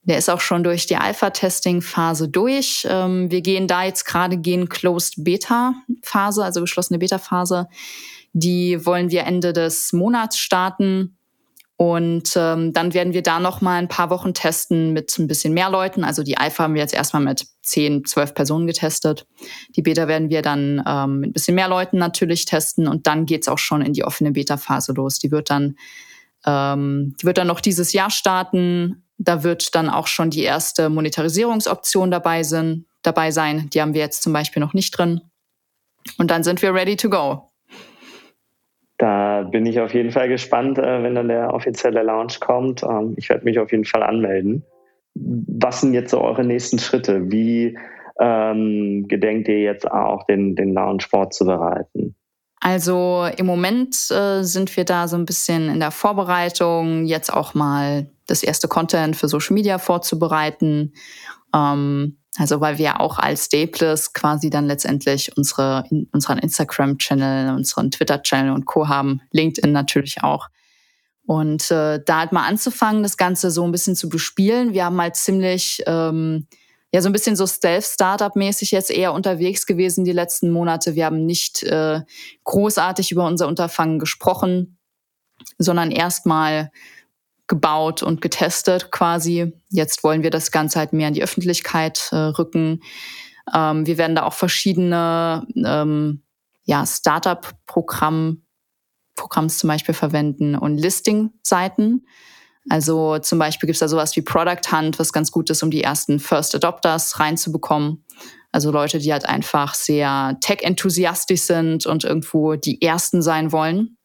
Der 0.05 0.19
ist 0.19 0.29
auch 0.29 0.41
schon 0.41 0.65
durch 0.65 0.87
die 0.87 0.97
Alpha-Testing-Phase 0.97 2.29
durch. 2.29 2.87
Ähm, 2.91 3.31
wir 3.31 3.41
gehen 3.41 3.69
da 3.69 3.85
jetzt 3.85 4.05
gerade 4.05 4.37
gehen 4.37 4.69
Closed 4.69 5.25
Beta-Phase, 5.25 6.45
also 6.45 6.61
geschlossene 6.61 6.99
Beta-Phase. 6.99 7.69
Die 8.33 8.85
wollen 8.85 9.11
wir 9.11 9.25
Ende 9.25 9.53
des 9.53 9.93
Monats 9.93 10.39
starten. 10.39 11.17
Und 11.77 12.35
ähm, 12.37 12.73
dann 12.73 12.95
werden 12.95 13.13
wir 13.13 13.23
da 13.23 13.41
noch 13.41 13.61
mal 13.61 13.79
ein 13.79 13.89
paar 13.89 14.11
Wochen 14.11 14.35
testen 14.35 14.93
mit 14.93 15.19
ein 15.19 15.27
bisschen 15.27 15.55
mehr 15.55 15.71
Leuten. 15.71 16.05
Also 16.05 16.23
die 16.23 16.37
Alpha 16.37 16.65
haben 16.65 16.75
wir 16.75 16.83
jetzt 16.83 16.95
erstmal 16.95 17.23
mit 17.23 17.47
10, 17.63 18.05
12 18.05 18.35
Personen 18.35 18.67
getestet. 18.67 19.27
Die 19.75 19.83
Beta 19.83 20.07
werden 20.07 20.31
wir 20.31 20.43
dann 20.43 20.83
ähm, 20.87 21.21
mit 21.21 21.31
ein 21.31 21.33
bisschen 21.33 21.55
mehr 21.55 21.69
Leuten 21.69 21.99
natürlich 21.99 22.45
testen. 22.45 22.87
Und 22.87 23.07
dann 23.07 23.27
geht's 23.27 23.49
auch 23.49 23.59
schon 23.59 23.83
in 23.83 23.95
die 23.95 24.05
offene 24.05 24.33
Beta-Phase 24.33 24.93
los. 24.93 25.19
Die 25.19 25.31
wird 25.31 25.51
dann, 25.51 25.77
ähm, 26.47 27.17
die 27.21 27.27
wird 27.27 27.39
dann 27.39 27.49
noch 27.49 27.61
dieses 27.61 27.93
Jahr 27.93 28.11
starten. 28.11 29.05
Da 29.19 29.43
wird 29.43 29.75
dann 29.75 29.89
auch 29.89 30.07
schon 30.07 30.31
die 30.31 30.43
erste 30.43 30.89
Monetarisierungsoption 30.89 32.11
dabei, 32.11 32.43
sind, 32.43 32.87
dabei 33.03 33.31
sein. 33.31 33.71
Die 33.71 33.81
haben 33.81 33.95
wir 33.95 34.03
jetzt 34.03 34.23
zum 34.23 34.33
Beispiel 34.33 34.61
noch 34.61 34.75
nicht 34.75 34.97
drin. 34.97 35.21
Und 36.19 36.31
dann 36.31 36.45
sind 36.45 36.63
wir 36.63 36.75
ready 36.75 36.97
to 36.97 37.09
go. 37.09 37.52
Da 39.03 39.43
bin 39.43 39.67
ich 39.67 39.81
auf 39.81 39.93
jeden 39.95 40.13
Fall 40.13 40.29
gespannt, 40.29 40.79
äh, 40.79 41.03
wenn 41.03 41.17
dann 41.17 41.27
der 41.27 41.53
offizielle 41.53 42.05
Launch 42.05 42.39
kommt. 42.39 42.85
Ähm, 42.85 43.15
ich 43.17 43.29
werde 43.31 43.43
mich 43.43 43.59
auf 43.59 43.73
jeden 43.73 43.85
Fall 43.85 44.05
anmelden. 44.05 44.65
Was 45.17 45.81
sind 45.81 45.93
jetzt 45.93 46.13
so 46.13 46.21
eure 46.21 46.45
nächsten 46.45 46.79
Schritte? 46.79 47.29
Wie 47.29 47.77
ähm, 48.21 49.09
gedenkt 49.09 49.49
ihr 49.49 49.59
jetzt 49.59 49.91
auch, 49.91 50.23
den, 50.27 50.55
den 50.55 50.73
Launch 50.73 51.09
vorzubereiten? 51.09 52.15
Also 52.61 53.27
im 53.37 53.45
Moment 53.45 53.97
äh, 54.13 54.45
sind 54.45 54.77
wir 54.77 54.85
da 54.85 55.09
so 55.09 55.17
ein 55.17 55.27
bisschen 55.27 55.69
in 55.69 55.81
der 55.81 55.91
Vorbereitung, 55.91 57.05
jetzt 57.05 57.35
auch 57.35 57.55
mal 57.55 58.07
das 58.29 58.45
erste 58.45 58.69
Content 58.69 59.17
für 59.17 59.27
Social 59.27 59.55
Media 59.55 59.79
vorzubereiten. 59.79 60.93
Ähm, 61.53 62.19
also 62.39 62.61
weil 62.61 62.79
wir 62.79 63.01
auch 63.01 63.19
als 63.19 63.47
Staples 63.47 64.13
quasi 64.15 64.49
dann 64.49 64.67
letztendlich 64.67 65.37
unsere, 65.37 65.85
unseren 66.13 66.39
Instagram-Channel, 66.39 67.55
unseren 67.55 67.91
Twitter-Channel 67.91 68.53
und 68.53 68.65
Co. 68.65 68.89
haben, 68.89 69.21
LinkedIn 69.33 69.73
natürlich 69.73 70.23
auch. 70.23 70.49
Und 71.27 71.71
äh, 71.71 72.01
da 72.05 72.21
halt 72.21 72.33
mal 72.33 72.47
anzufangen, 72.47 73.03
das 73.03 73.17
Ganze 73.17 73.51
so 73.51 73.65
ein 73.65 73.73
bisschen 73.73 73.97
zu 73.97 74.09
bespielen. 74.09 74.73
Wir 74.73 74.87
haben 74.87 75.01
halt 75.01 75.17
ziemlich 75.17 75.83
ähm, 75.87 76.47
ja 76.93 77.01
so 77.01 77.09
ein 77.09 77.13
bisschen 77.13 77.37
so 77.37 77.47
Stealth-Startup-mäßig 77.47 78.71
jetzt 78.71 78.91
eher 78.91 79.13
unterwegs 79.13 79.67
gewesen 79.67 80.05
die 80.05 80.13
letzten 80.13 80.51
Monate. 80.51 80.95
Wir 80.95 81.07
haben 81.07 81.25
nicht 81.25 81.63
äh, 81.63 82.01
großartig 82.45 83.13
über 83.13 83.27
unser 83.27 83.47
Unterfangen 83.47 83.99
gesprochen, 83.99 84.79
sondern 85.59 85.91
erstmal 85.91 86.71
gebaut 87.53 88.03
und 88.03 88.23
getestet 88.23 88.91
quasi. 88.91 89.53
Jetzt 89.69 90.03
wollen 90.03 90.23
wir 90.23 90.31
das 90.31 90.51
Ganze 90.51 90.79
halt 90.79 90.95
mehr 90.95 91.09
in 91.09 91.13
die 91.13 91.23
Öffentlichkeit 91.23 92.09
äh, 92.11 92.17
rücken. 92.17 92.81
Ähm, 93.55 93.87
wir 93.87 93.99
werden 93.99 94.17
da 94.17 94.23
auch 94.23 94.33
verschiedene 94.33 95.47
ähm, 95.55 96.23
ja, 96.65 96.87
Startup-Programm 96.87 98.43
Programms 99.17 99.59
zum 99.59 99.69
Beispiel 99.69 99.95
verwenden 99.95 100.57
und 100.57 100.79
Listing-Seiten. 100.79 102.07
Also 102.71 103.19
zum 103.19 103.39
Beispiel 103.39 103.67
gibt 103.67 103.75
es 103.75 103.81
da 103.81 103.89
sowas 103.89 104.17
wie 104.17 104.23
Product 104.23 104.73
Hunt, 104.73 104.99
was 104.99 105.13
ganz 105.13 105.31
gut 105.31 105.51
ist, 105.51 105.63
um 105.63 105.71
die 105.71 105.85
ersten 105.85 106.21
First 106.21 106.55
Adopters 106.55 107.21
reinzubekommen. 107.21 108.07
Also 108.51 108.71
Leute, 108.71 108.99
die 108.99 109.13
halt 109.13 109.27
einfach 109.27 109.75
sehr 109.75 110.39
tech-enthusiastisch 110.41 111.43
sind 111.43 111.85
und 111.85 112.05
irgendwo 112.05 112.55
die 112.55 112.81
Ersten 112.81 113.21
sein 113.21 113.53
wollen, 113.53 113.99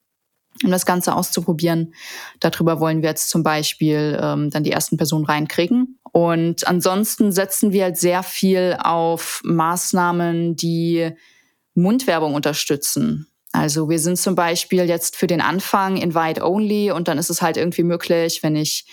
um 0.64 0.72
das 0.72 0.86
Ganze 0.86 1.16
auszuprobieren. 1.16 1.94
Darüber 2.40 2.80
wollen 2.80 3.02
wir 3.02 3.10
jetzt 3.10 3.30
zum 3.30 3.44
Beispiel 3.44 4.20
ähm, 4.22 4.50
dann 4.50 4.64
die 4.64 4.72
ersten 4.72 4.98
Personen 4.98 5.26
reinkriegen. 5.26 6.00
Und 6.12 6.68
ansonsten 6.68 7.32
setzen 7.32 7.72
wir 7.72 7.84
halt 7.84 7.98
sehr 7.98 8.24
viel 8.24 8.78
auf 8.80 9.42
Maßnahmen, 9.44 10.56
die 10.56 11.12
Mundwerbung 11.76 12.34
unterstützen. 12.34 13.28
Also 13.52 13.90
wir 13.90 14.00
sind 14.00 14.18
zum 14.18 14.36
Beispiel 14.36 14.84
jetzt 14.84 15.16
für 15.16 15.28
den 15.28 15.42
Anfang 15.42 15.98
Invite 15.98 16.44
Only 16.46 16.92
und 16.92 17.08
dann 17.08 17.18
ist 17.18 17.30
es 17.30 17.42
halt 17.42 17.58
irgendwie 17.58 17.84
möglich, 17.84 18.42
wenn 18.44 18.56
ich 18.56 18.86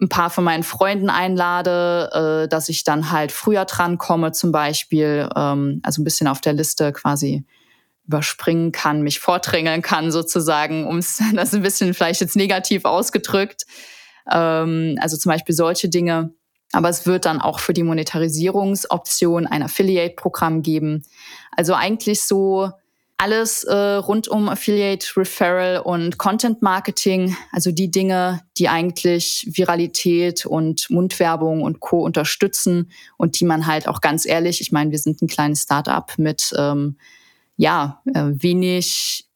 ein 0.00 0.08
paar 0.08 0.30
von 0.30 0.44
meinen 0.44 0.62
Freunden 0.62 1.10
einlade, 1.10 2.44
äh, 2.44 2.48
dass 2.48 2.68
ich 2.68 2.84
dann 2.84 3.10
halt 3.10 3.32
früher 3.32 3.64
dran 3.64 3.98
komme 3.98 4.32
zum 4.32 4.50
Beispiel, 4.50 5.28
ähm, 5.36 5.80
also 5.82 6.02
ein 6.02 6.04
bisschen 6.04 6.26
auf 6.26 6.40
der 6.40 6.52
Liste 6.54 6.92
quasi 6.92 7.44
überspringen 8.12 8.72
kann, 8.72 9.02
mich 9.02 9.20
vordrängeln 9.20 9.82
kann 9.82 10.12
sozusagen, 10.12 10.86
um 10.86 11.00
das 11.34 11.54
ein 11.54 11.62
bisschen 11.62 11.94
vielleicht 11.94 12.20
jetzt 12.20 12.36
negativ 12.36 12.84
ausgedrückt. 12.84 13.64
Ähm, 14.30 14.98
also 15.00 15.16
zum 15.16 15.30
Beispiel 15.30 15.54
solche 15.54 15.88
Dinge. 15.88 16.34
Aber 16.72 16.88
es 16.88 17.06
wird 17.06 17.26
dann 17.26 17.40
auch 17.40 17.58
für 17.60 17.74
die 17.74 17.82
Monetarisierungsoption 17.82 19.46
ein 19.46 19.62
Affiliate-Programm 19.62 20.62
geben. 20.62 21.02
Also 21.56 21.74
eigentlich 21.74 22.22
so 22.22 22.70
alles 23.18 23.62
äh, 23.64 23.74
rund 23.76 24.26
um 24.26 24.48
Affiliate 24.48 25.06
Referral 25.16 25.78
und 25.78 26.18
Content 26.18 26.60
Marketing, 26.60 27.36
also 27.52 27.70
die 27.70 27.90
Dinge, 27.90 28.40
die 28.58 28.68
eigentlich 28.68 29.48
Viralität 29.52 30.44
und 30.44 30.90
Mundwerbung 30.90 31.62
und 31.62 31.78
Co 31.78 32.00
unterstützen 32.00 32.90
und 33.18 33.38
die 33.38 33.44
man 33.44 33.66
halt 33.66 33.86
auch 33.86 34.00
ganz 34.00 34.26
ehrlich, 34.26 34.60
ich 34.60 34.72
meine, 34.72 34.90
wir 34.90 34.98
sind 34.98 35.22
ein 35.22 35.28
kleines 35.28 35.62
Startup 35.62 36.10
mit 36.18 36.52
ähm, 36.58 36.96
ja 37.62 38.02
äh, 38.12 38.24
wenig 38.34 39.28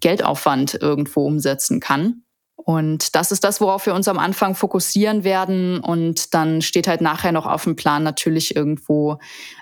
Geldaufwand 0.00 0.74
irgendwo 0.80 1.26
umsetzen 1.26 1.80
kann. 1.80 2.22
Und 2.56 3.14
das 3.14 3.30
ist 3.30 3.44
das, 3.44 3.60
worauf 3.60 3.84
wir 3.84 3.94
uns 3.94 4.08
am 4.08 4.18
Anfang 4.18 4.54
fokussieren 4.54 5.22
werden. 5.22 5.80
Und 5.80 6.32
dann 6.32 6.62
steht 6.62 6.88
halt 6.88 7.02
nachher 7.02 7.30
noch 7.30 7.46
auf 7.46 7.64
dem 7.64 7.76
Plan, 7.76 8.02
natürlich 8.02 8.56
irgendwo 8.56 9.18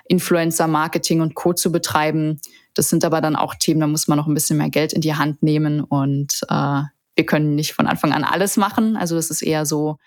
Influencer-Marketing 0.07 1.19
und 1.19 1.35
Co. 1.35 1.51
zu 1.51 1.71
betreiben. 1.71 2.39
Das 2.73 2.89
sind 2.89 3.03
aber 3.03 3.19
dann 3.19 3.35
auch 3.35 3.55
Themen, 3.55 3.81
da 3.81 3.87
muss 3.87 4.07
man 4.07 4.17
noch 4.17 4.27
ein 4.27 4.33
bisschen 4.33 4.57
mehr 4.57 4.69
Geld 4.69 4.93
in 4.93 5.01
die 5.01 5.15
Hand 5.15 5.43
nehmen. 5.43 5.81
Und 5.81 6.43
äh, 6.49 6.81
wir 7.15 7.25
können 7.25 7.55
nicht 7.55 7.73
von 7.73 7.87
Anfang 7.87 8.13
an 8.13 8.23
alles 8.23 8.55
machen. 8.55 8.95
Also 8.95 9.15
das 9.15 9.29
ist 9.29 9.41
eher 9.41 9.65
so 9.65 9.97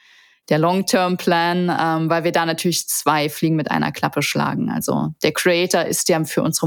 der 0.48 0.58
Long-Term-Plan, 0.58 1.76
ähm, 1.78 2.08
weil 2.08 2.24
wir 2.24 2.32
da 2.32 2.46
natürlich 2.46 2.88
zwei 2.88 3.28
Fliegen 3.28 3.56
mit 3.56 3.70
einer 3.70 3.92
Klappe 3.92 4.22
schlagen. 4.22 4.70
Also 4.70 5.12
der 5.22 5.32
Creator 5.32 5.82
ist 5.82 6.08
ja 6.08 6.22
für 6.24 6.42
unsere 6.42 6.66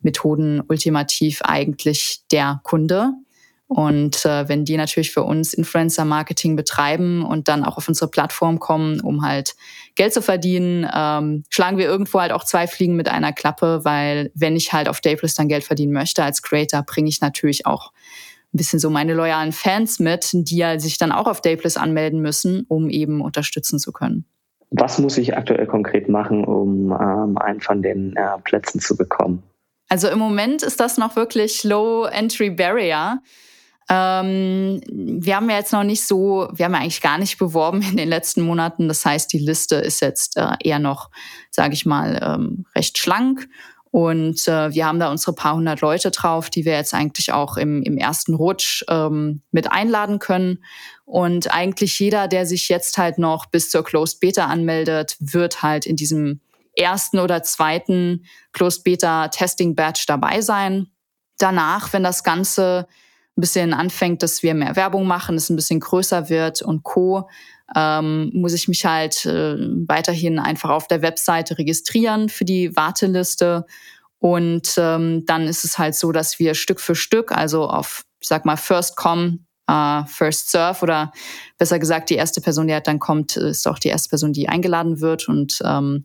Monetarisierungsmethoden 0.00 0.62
ultimativ 0.68 1.42
eigentlich 1.42 2.20
der 2.30 2.60
Kunde. 2.62 3.12
Und 3.66 4.26
äh, 4.26 4.48
wenn 4.48 4.64
die 4.64 4.76
natürlich 4.76 5.12
für 5.12 5.22
uns 5.22 5.54
Influencer-Marketing 5.54 6.56
betreiben 6.56 7.24
und 7.24 7.46
dann 7.46 7.64
auch 7.64 7.76
auf 7.76 7.86
unsere 7.86 8.10
Plattform 8.10 8.58
kommen, 8.58 9.00
um 9.00 9.24
halt 9.24 9.54
Geld 9.94 10.12
zu 10.12 10.22
verdienen, 10.22 10.88
ähm, 10.92 11.44
schlagen 11.50 11.78
wir 11.78 11.86
irgendwo 11.86 12.20
halt 12.20 12.32
auch 12.32 12.42
zwei 12.42 12.66
Fliegen 12.66 12.96
mit 12.96 13.08
einer 13.08 13.32
Klappe, 13.32 13.84
weil 13.84 14.32
wenn 14.34 14.56
ich 14.56 14.72
halt 14.72 14.88
auf 14.88 15.00
Dayplus 15.00 15.34
dann 15.34 15.46
Geld 15.46 15.62
verdienen 15.62 15.92
möchte 15.92 16.24
als 16.24 16.42
Creator, 16.42 16.82
bringe 16.82 17.08
ich 17.08 17.20
natürlich 17.20 17.64
auch 17.64 17.92
ein 18.52 18.58
bisschen 18.58 18.80
so 18.80 18.90
meine 18.90 19.14
loyalen 19.14 19.52
Fans 19.52 20.00
mit, 20.00 20.30
die 20.32 20.56
ja 20.56 20.80
sich 20.80 20.98
dann 20.98 21.12
auch 21.12 21.28
auf 21.28 21.40
Dayplus 21.40 21.76
anmelden 21.76 22.20
müssen, 22.20 22.64
um 22.66 22.90
eben 22.90 23.20
unterstützen 23.20 23.78
zu 23.78 23.92
können. 23.92 24.24
Was 24.72 24.98
muss 24.98 25.16
ich 25.16 25.36
aktuell 25.36 25.68
konkret 25.68 26.08
machen, 26.08 26.44
um 26.44 26.90
ähm, 26.90 27.38
einen 27.38 27.60
von 27.60 27.82
den 27.82 28.16
äh, 28.16 28.38
Plätzen 28.42 28.80
zu 28.80 28.96
bekommen? 28.96 29.44
Also 29.90 30.08
im 30.08 30.20
Moment 30.20 30.62
ist 30.62 30.78
das 30.78 30.98
noch 30.98 31.16
wirklich 31.16 31.64
Low 31.64 32.04
Entry 32.04 32.48
Barrier. 32.50 33.20
Ähm, 33.88 34.80
wir 34.88 35.34
haben 35.34 35.50
ja 35.50 35.56
jetzt 35.56 35.72
noch 35.72 35.82
nicht 35.82 36.06
so, 36.06 36.48
wir 36.54 36.64
haben 36.64 36.74
ja 36.74 36.78
eigentlich 36.78 37.00
gar 37.00 37.18
nicht 37.18 37.38
beworben 37.38 37.82
in 37.82 37.96
den 37.96 38.08
letzten 38.08 38.42
Monaten. 38.42 38.86
Das 38.86 39.04
heißt, 39.04 39.32
die 39.32 39.40
Liste 39.40 39.74
ist 39.74 40.00
jetzt 40.00 40.36
äh, 40.36 40.52
eher 40.62 40.78
noch, 40.78 41.10
sage 41.50 41.74
ich 41.74 41.86
mal, 41.86 42.20
ähm, 42.22 42.66
recht 42.76 42.98
schlank. 42.98 43.48
Und 43.90 44.46
äh, 44.46 44.72
wir 44.72 44.86
haben 44.86 45.00
da 45.00 45.10
unsere 45.10 45.34
paar 45.34 45.56
hundert 45.56 45.80
Leute 45.80 46.12
drauf, 46.12 46.50
die 46.50 46.64
wir 46.64 46.74
jetzt 46.74 46.94
eigentlich 46.94 47.32
auch 47.32 47.56
im, 47.56 47.82
im 47.82 47.98
ersten 47.98 48.34
Rutsch 48.34 48.84
ähm, 48.88 49.42
mit 49.50 49.72
einladen 49.72 50.20
können. 50.20 50.64
Und 51.04 51.52
eigentlich 51.52 51.98
jeder, 51.98 52.28
der 52.28 52.46
sich 52.46 52.68
jetzt 52.68 52.96
halt 52.96 53.18
noch 53.18 53.46
bis 53.46 53.70
zur 53.70 53.82
Closed 53.82 54.20
Beta 54.20 54.46
anmeldet, 54.46 55.16
wird 55.18 55.64
halt 55.64 55.84
in 55.84 55.96
diesem 55.96 56.40
ersten 56.76 57.18
oder 57.18 57.42
zweiten 57.42 58.24
Closed 58.52 58.84
Beta 58.84 59.28
Testing 59.28 59.74
Batch 59.74 60.06
dabei 60.06 60.40
sein. 60.40 60.88
Danach, 61.38 61.92
wenn 61.92 62.02
das 62.02 62.22
Ganze 62.22 62.86
ein 63.36 63.40
bisschen 63.40 63.72
anfängt, 63.72 64.22
dass 64.22 64.42
wir 64.42 64.54
mehr 64.54 64.76
Werbung 64.76 65.06
machen, 65.06 65.36
es 65.36 65.50
ein 65.50 65.56
bisschen 65.56 65.80
größer 65.80 66.28
wird 66.28 66.62
und 66.62 66.82
Co., 66.82 67.28
ähm, 67.76 68.30
muss 68.34 68.52
ich 68.52 68.66
mich 68.66 68.84
halt 68.84 69.24
äh, 69.26 69.56
weiterhin 69.86 70.38
einfach 70.38 70.70
auf 70.70 70.88
der 70.88 71.02
Webseite 71.02 71.56
registrieren 71.56 72.28
für 72.28 72.44
die 72.44 72.74
Warteliste. 72.74 73.64
Und 74.18 74.74
ähm, 74.76 75.24
dann 75.24 75.46
ist 75.46 75.64
es 75.64 75.78
halt 75.78 75.94
so, 75.94 76.10
dass 76.12 76.38
wir 76.38 76.54
Stück 76.54 76.80
für 76.80 76.96
Stück, 76.96 77.32
also 77.32 77.68
auf, 77.68 78.04
ich 78.20 78.28
sag 78.28 78.44
mal, 78.44 78.56
First 78.56 78.96
Come, 78.96 79.38
uh, 79.70 80.04
First 80.06 80.50
Serve 80.50 80.82
oder 80.82 81.12
besser 81.58 81.78
gesagt, 81.78 82.10
die 82.10 82.16
erste 82.16 82.40
Person, 82.40 82.66
die 82.66 82.74
halt 82.74 82.86
dann 82.86 82.98
kommt, 82.98 83.36
ist 83.36 83.68
auch 83.68 83.78
die 83.78 83.88
erste 83.88 84.08
Person, 84.08 84.32
die 84.32 84.48
eingeladen 84.48 85.00
wird. 85.00 85.28
Und 85.28 85.60
ähm, 85.64 86.04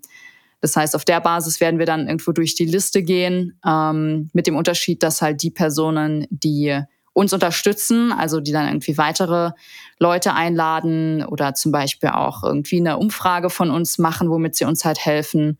das 0.66 0.76
heißt, 0.76 0.96
auf 0.96 1.06
der 1.06 1.22
Basis 1.22 1.62
werden 1.62 1.78
wir 1.78 1.86
dann 1.86 2.08
irgendwo 2.08 2.32
durch 2.32 2.56
die 2.56 2.66
Liste 2.66 3.04
gehen, 3.04 3.60
ähm, 3.64 4.32
mit 4.34 4.48
dem 4.48 4.56
Unterschied, 4.56 5.04
dass 5.04 5.22
halt 5.22 5.44
die 5.44 5.52
Personen, 5.52 6.26
die 6.32 6.82
uns 7.14 7.34
unterstützen, 7.34 8.12
also 8.12 8.40
die 8.40 8.52
dann 8.52 8.66
irgendwie 8.68 8.98
weitere 8.98 9.52
Leute 10.00 10.34
einladen 10.34 11.24
oder 11.24 11.54
zum 11.54 11.72
Beispiel 11.72 12.10
auch 12.10 12.44
irgendwie 12.44 12.80
eine 12.80 12.98
Umfrage 12.98 13.52
von 13.52 13.70
uns 13.70 14.00
machen, 14.00 14.32
womit 14.32 14.56
sie 14.56 14.66
uns 14.66 14.86
halt 14.86 15.06
helfen, 15.06 15.60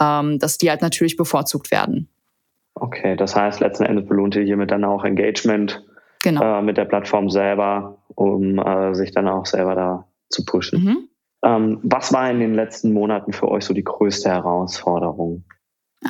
ähm, 0.00 0.38
dass 0.38 0.56
die 0.56 0.70
halt 0.70 0.80
natürlich 0.80 1.18
bevorzugt 1.18 1.70
werden. 1.70 2.08
Okay, 2.74 3.14
das 3.16 3.36
heißt, 3.36 3.60
letzten 3.60 3.84
Endes 3.84 4.08
belohnt 4.08 4.34
ihr 4.34 4.44
hiermit 4.44 4.70
dann 4.70 4.84
auch 4.84 5.04
Engagement 5.04 5.84
genau. 6.22 6.58
äh, 6.58 6.62
mit 6.62 6.78
der 6.78 6.86
Plattform 6.86 7.28
selber, 7.28 7.98
um 8.14 8.58
äh, 8.58 8.94
sich 8.94 9.10
dann 9.10 9.28
auch 9.28 9.44
selber 9.44 9.74
da 9.74 10.06
zu 10.30 10.46
pushen. 10.46 10.82
Mhm. 10.82 11.07
Ähm, 11.42 11.78
was 11.82 12.12
war 12.12 12.30
in 12.30 12.40
den 12.40 12.54
letzten 12.54 12.92
Monaten 12.92 13.32
für 13.32 13.48
euch 13.48 13.64
so 13.64 13.74
die 13.74 13.84
größte 13.84 14.28
Herausforderung? 14.28 15.44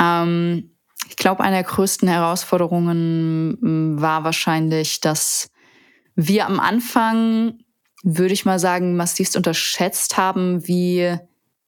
Ähm, 0.01 0.71
ich 1.09 1.17
glaube, 1.17 1.43
eine 1.43 1.57
der 1.57 1.65
größten 1.65 2.09
Herausforderungen 2.09 4.01
war 4.01 4.25
wahrscheinlich, 4.25 5.01
dass 5.01 5.51
wir 6.15 6.47
am 6.47 6.59
Anfang, 6.61 7.59
würde 8.03 8.35
ich 8.35 8.45
mal 8.45 8.59
sagen, 8.59 8.97
massivst 8.97 9.37
unterschätzt 9.37 10.17
haben, 10.17 10.67
wie 10.67 11.17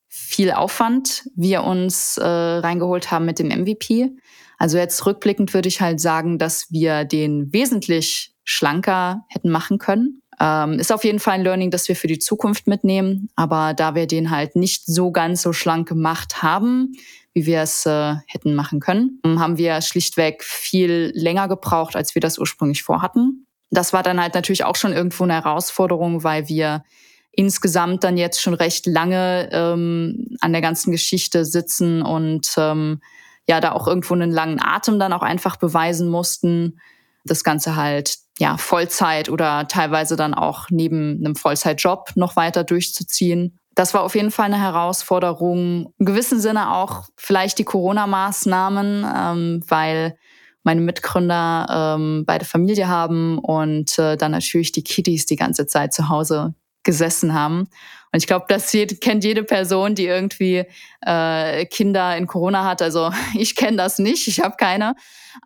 viel 0.08 0.50
Aufwand 0.50 1.28
wir 1.36 1.62
uns 1.62 2.18
äh, 2.18 2.26
reingeholt 2.26 3.10
haben 3.10 3.26
mit 3.26 3.38
dem 3.38 3.48
MVP. 3.48 4.10
Also 4.58 4.76
jetzt 4.76 5.06
rückblickend 5.06 5.54
würde 5.54 5.68
ich 5.68 5.80
halt 5.80 6.00
sagen, 6.00 6.38
dass 6.38 6.70
wir 6.70 7.04
den 7.04 7.52
wesentlich 7.52 8.34
schlanker 8.44 9.24
hätten 9.28 9.50
machen 9.50 9.78
können. 9.78 10.22
Ähm, 10.40 10.78
ist 10.78 10.90
auf 10.90 11.04
jeden 11.04 11.20
Fall 11.20 11.34
ein 11.34 11.44
Learning, 11.44 11.70
das 11.70 11.86
wir 11.88 11.96
für 11.96 12.06
die 12.06 12.18
Zukunft 12.18 12.66
mitnehmen. 12.66 13.28
Aber 13.36 13.74
da 13.74 13.94
wir 13.94 14.06
den 14.06 14.30
halt 14.30 14.56
nicht 14.56 14.86
so 14.86 15.12
ganz 15.12 15.42
so 15.42 15.52
schlank 15.52 15.86
gemacht 15.86 16.42
haben, 16.42 16.92
wie 17.34 17.46
wir 17.46 17.60
es 17.60 17.84
äh, 17.86 18.14
hätten 18.26 18.54
machen 18.54 18.80
können, 18.80 19.20
haben 19.24 19.58
wir 19.58 19.80
schlichtweg 19.82 20.42
viel 20.42 21.12
länger 21.14 21.46
gebraucht, 21.46 21.94
als 21.94 22.14
wir 22.14 22.20
das 22.20 22.38
ursprünglich 22.38 22.82
vorhatten. 22.82 23.46
Das 23.70 23.92
war 23.92 24.02
dann 24.02 24.20
halt 24.20 24.34
natürlich 24.34 24.64
auch 24.64 24.74
schon 24.74 24.92
irgendwo 24.92 25.24
eine 25.24 25.34
Herausforderung, 25.34 26.24
weil 26.24 26.48
wir 26.48 26.82
insgesamt 27.30 28.02
dann 28.02 28.16
jetzt 28.16 28.40
schon 28.40 28.54
recht 28.54 28.86
lange 28.86 29.48
ähm, 29.52 30.36
an 30.40 30.52
der 30.52 30.62
ganzen 30.62 30.90
Geschichte 30.90 31.44
sitzen 31.44 32.02
und 32.02 32.52
ähm, 32.56 33.00
ja, 33.46 33.60
da 33.60 33.72
auch 33.72 33.86
irgendwo 33.86 34.14
einen 34.14 34.32
langen 34.32 34.60
Atem 34.60 34.98
dann 34.98 35.12
auch 35.12 35.22
einfach 35.22 35.56
beweisen 35.56 36.08
mussten. 36.08 36.80
Das 37.24 37.44
Ganze 37.44 37.76
halt 37.76 38.16
ja 38.40 38.56
Vollzeit 38.56 39.28
oder 39.28 39.68
teilweise 39.68 40.16
dann 40.16 40.34
auch 40.34 40.66
neben 40.70 41.18
einem 41.18 41.36
Vollzeitjob 41.36 42.12
noch 42.16 42.34
weiter 42.34 42.64
durchzuziehen 42.64 43.56
das 43.74 43.94
war 43.94 44.02
auf 44.02 44.14
jeden 44.14 44.30
Fall 44.30 44.46
eine 44.46 44.60
Herausforderung. 44.60 45.94
Im 45.98 46.06
gewissen 46.06 46.40
Sinne 46.40 46.74
auch 46.74 47.04
vielleicht 47.16 47.58
die 47.58 47.64
Corona-Maßnahmen, 47.64 49.06
ähm, 49.16 49.64
weil 49.68 50.18
meine 50.62 50.80
Mitgründer 50.80 51.96
ähm, 51.96 52.24
beide 52.26 52.44
Familie 52.44 52.88
haben 52.88 53.38
und 53.38 53.98
äh, 53.98 54.16
dann 54.16 54.32
natürlich 54.32 54.72
die 54.72 54.84
Kiddies 54.84 55.24
die 55.24 55.36
ganze 55.36 55.66
Zeit 55.66 55.94
zu 55.94 56.08
Hause 56.08 56.54
gesessen 56.82 57.32
haben. 57.32 57.68
Und 58.12 58.18
ich 58.18 58.26
glaube, 58.26 58.46
das 58.48 58.72
kennt 59.00 59.24
jede 59.24 59.44
Person, 59.44 59.94
die 59.94 60.06
irgendwie 60.06 60.64
äh, 61.00 61.64
Kinder 61.66 62.16
in 62.16 62.26
Corona 62.26 62.64
hat. 62.64 62.82
Also 62.82 63.10
ich 63.38 63.54
kenne 63.54 63.76
das 63.76 63.98
nicht, 63.98 64.26
ich 64.26 64.40
habe 64.40 64.56
keine. 64.56 64.94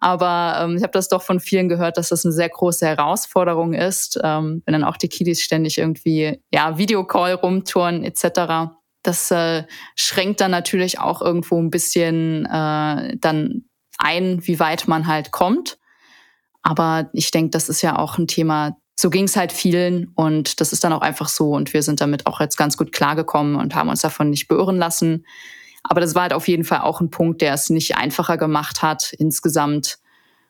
Aber 0.00 0.60
ähm, 0.60 0.76
ich 0.76 0.82
habe 0.82 0.92
das 0.92 1.08
doch 1.08 1.22
von 1.22 1.40
vielen 1.40 1.68
gehört, 1.68 1.98
dass 1.98 2.08
das 2.08 2.24
eine 2.24 2.32
sehr 2.32 2.48
große 2.48 2.86
Herausforderung 2.86 3.74
ist, 3.74 4.18
ähm, 4.22 4.62
wenn 4.64 4.72
dann 4.72 4.84
auch 4.84 4.96
die 4.96 5.08
Kiddies 5.08 5.42
ständig 5.42 5.76
irgendwie 5.76 6.40
ja 6.52 6.78
Videocall 6.78 7.34
rumtouren 7.34 8.02
etc. 8.02 8.72
Das 9.02 9.30
äh, 9.30 9.64
schränkt 9.94 10.40
dann 10.40 10.50
natürlich 10.50 10.98
auch 10.98 11.20
irgendwo 11.20 11.60
ein 11.60 11.70
bisschen 11.70 12.46
äh, 12.46 13.16
dann 13.18 13.64
ein, 13.98 14.46
wie 14.46 14.58
weit 14.58 14.88
man 14.88 15.06
halt 15.06 15.30
kommt. 15.30 15.78
Aber 16.62 17.10
ich 17.12 17.30
denke, 17.30 17.50
das 17.50 17.68
ist 17.68 17.82
ja 17.82 17.98
auch 17.98 18.16
ein 18.16 18.26
Thema, 18.26 18.78
so 18.96 19.10
ging 19.10 19.24
es 19.24 19.36
halt 19.36 19.52
vielen 19.52 20.08
und 20.14 20.60
das 20.60 20.72
ist 20.72 20.84
dann 20.84 20.92
auch 20.92 21.00
einfach 21.00 21.28
so 21.28 21.52
und 21.52 21.72
wir 21.74 21.82
sind 21.82 22.00
damit 22.00 22.26
auch 22.26 22.40
jetzt 22.40 22.56
ganz 22.56 22.76
gut 22.76 22.92
klargekommen 22.92 23.56
und 23.56 23.74
haben 23.74 23.88
uns 23.88 24.02
davon 24.02 24.30
nicht 24.30 24.48
beirren 24.48 24.76
lassen. 24.76 25.26
Aber 25.82 26.00
das 26.00 26.14
war 26.14 26.22
halt 26.22 26.32
auf 26.32 26.48
jeden 26.48 26.64
Fall 26.64 26.80
auch 26.80 27.00
ein 27.00 27.10
Punkt, 27.10 27.42
der 27.42 27.52
es 27.52 27.70
nicht 27.70 27.96
einfacher 27.96 28.38
gemacht 28.38 28.82
hat 28.82 29.12
insgesamt. 29.18 29.98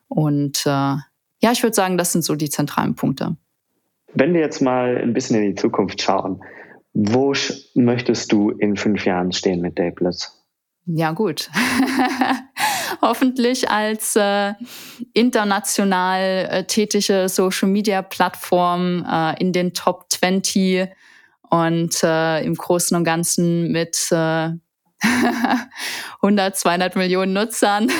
Und 0.08 0.64
äh, 0.66 0.68
ja, 0.68 1.52
ich 1.52 1.62
würde 1.62 1.74
sagen, 1.74 1.98
das 1.98 2.12
sind 2.12 2.22
so 2.22 2.36
die 2.36 2.50
zentralen 2.50 2.94
Punkte. 2.94 3.36
Wenn 4.12 4.32
wir 4.32 4.40
jetzt 4.40 4.62
mal 4.62 4.96
ein 4.96 5.12
bisschen 5.12 5.42
in 5.42 5.50
die 5.50 5.60
Zukunft 5.60 6.00
schauen, 6.00 6.40
wo 6.92 7.34
möchtest 7.74 8.30
du 8.30 8.50
in 8.50 8.76
fünf 8.76 9.04
Jahren 9.04 9.32
stehen 9.32 9.60
mit 9.60 9.78
Dapeless? 9.78 10.44
Ja, 10.86 11.10
gut. 11.12 11.50
hoffentlich 13.02 13.70
als 13.70 14.16
äh, 14.16 14.54
international 15.12 16.48
äh, 16.50 16.64
tätige 16.64 17.28
Social-Media-Plattform 17.28 19.06
äh, 19.10 19.40
in 19.40 19.52
den 19.52 19.74
Top 19.74 20.06
20 20.10 20.88
und 21.50 22.02
äh, 22.02 22.44
im 22.44 22.54
Großen 22.54 22.96
und 22.96 23.04
Ganzen 23.04 23.70
mit 23.70 24.08
äh, 24.10 24.50
100, 26.22 26.56
200 26.56 26.96
Millionen 26.96 27.32
Nutzern, 27.32 27.90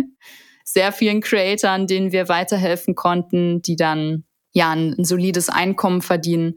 sehr 0.64 0.92
vielen 0.92 1.20
Creatoren, 1.20 1.86
denen 1.86 2.12
wir 2.12 2.28
weiterhelfen 2.28 2.94
konnten, 2.94 3.62
die 3.62 3.76
dann 3.76 4.24
ja 4.52 4.70
ein, 4.70 4.94
ein 4.98 5.04
solides 5.04 5.48
Einkommen 5.48 6.00
verdienen 6.00 6.54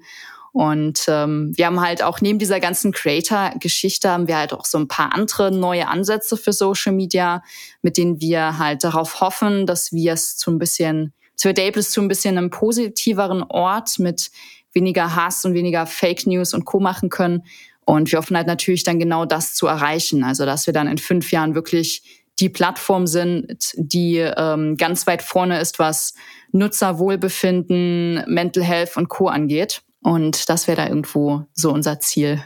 und 0.51 1.05
ähm, 1.07 1.51
wir 1.55 1.67
haben 1.67 1.81
halt 1.81 2.01
auch 2.01 2.21
neben 2.21 2.39
dieser 2.39 2.59
ganzen 2.59 2.91
Creator-Geschichte 2.91 4.09
haben 4.09 4.27
wir 4.27 4.37
halt 4.37 4.53
auch 4.53 4.65
so 4.65 4.77
ein 4.77 4.87
paar 4.87 5.13
andere 5.13 5.51
neue 5.51 5.87
Ansätze 5.87 6.37
für 6.37 6.53
Social 6.53 6.93
Media, 6.93 7.43
mit 7.81 7.97
denen 7.97 8.19
wir 8.19 8.57
halt 8.57 8.83
darauf 8.83 9.21
hoffen, 9.21 9.65
dass 9.65 9.91
wir 9.91 10.13
es 10.13 10.37
zu 10.37 10.51
ein 10.51 10.57
bisschen, 10.57 11.13
dass 11.35 11.45
wir 11.45 11.53
Dables 11.53 11.91
zu 11.91 12.01
ein 12.01 12.07
bisschen 12.07 12.37
einem 12.37 12.49
positiveren 12.49 13.43
Ort 13.43 13.99
mit 13.99 14.31
weniger 14.73 15.15
Hass 15.15 15.45
und 15.45 15.53
weniger 15.53 15.85
Fake 15.85 16.25
News 16.25 16.53
und 16.53 16.65
Co. 16.65 16.79
machen 16.79 17.09
können. 17.09 17.43
Und 17.85 18.11
wir 18.11 18.19
hoffen 18.19 18.35
halt 18.35 18.47
natürlich 18.47 18.83
dann 18.83 18.99
genau 18.99 19.25
das 19.25 19.53
zu 19.53 19.67
erreichen. 19.67 20.23
Also 20.23 20.45
dass 20.45 20.65
wir 20.65 20.73
dann 20.73 20.87
in 20.87 20.97
fünf 20.97 21.31
Jahren 21.31 21.55
wirklich 21.55 22.23
die 22.39 22.49
Plattform 22.49 23.07
sind, 23.07 23.73
die 23.75 24.17
ähm, 24.17 24.77
ganz 24.77 25.07
weit 25.07 25.21
vorne 25.21 25.59
ist, 25.59 25.79
was 25.79 26.13
Nutzerwohlbefinden, 26.51 28.23
Mental 28.27 28.63
Health 28.63 28.97
und 28.97 29.09
Co. 29.09 29.27
angeht. 29.27 29.81
Und 30.01 30.49
das 30.49 30.67
wäre 30.67 30.77
da 30.77 30.87
irgendwo 30.87 31.45
so 31.53 31.71
unser 31.71 31.99
Ziel. 31.99 32.41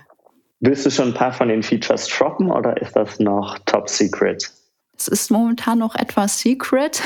Willst 0.59 0.85
du 0.85 0.91
schon 0.91 1.09
ein 1.09 1.13
paar 1.13 1.33
von 1.33 1.49
den 1.49 1.63
Features 1.63 2.07
droppen 2.07 2.51
oder 2.51 2.79
ist 2.81 2.95
das 2.95 3.19
noch 3.19 3.57
top 3.65 3.89
secret? 3.89 4.51
Es 4.97 5.07
ist 5.07 5.31
momentan 5.31 5.79
noch 5.79 5.95
etwas 5.95 6.39
secret. 6.39 7.01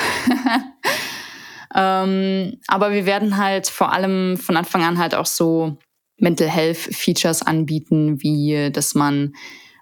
ähm, 1.75 2.59
aber 2.67 2.91
wir 2.91 3.05
werden 3.05 3.37
halt 3.37 3.67
vor 3.67 3.93
allem 3.93 4.37
von 4.37 4.57
Anfang 4.57 4.83
an 4.83 4.97
halt 4.97 5.15
auch 5.15 5.25
so 5.25 5.77
Mental 6.17 6.49
Health 6.49 6.77
Features 6.77 7.41
anbieten, 7.41 8.21
wie 8.21 8.71
dass 8.71 8.95
man 8.95 9.33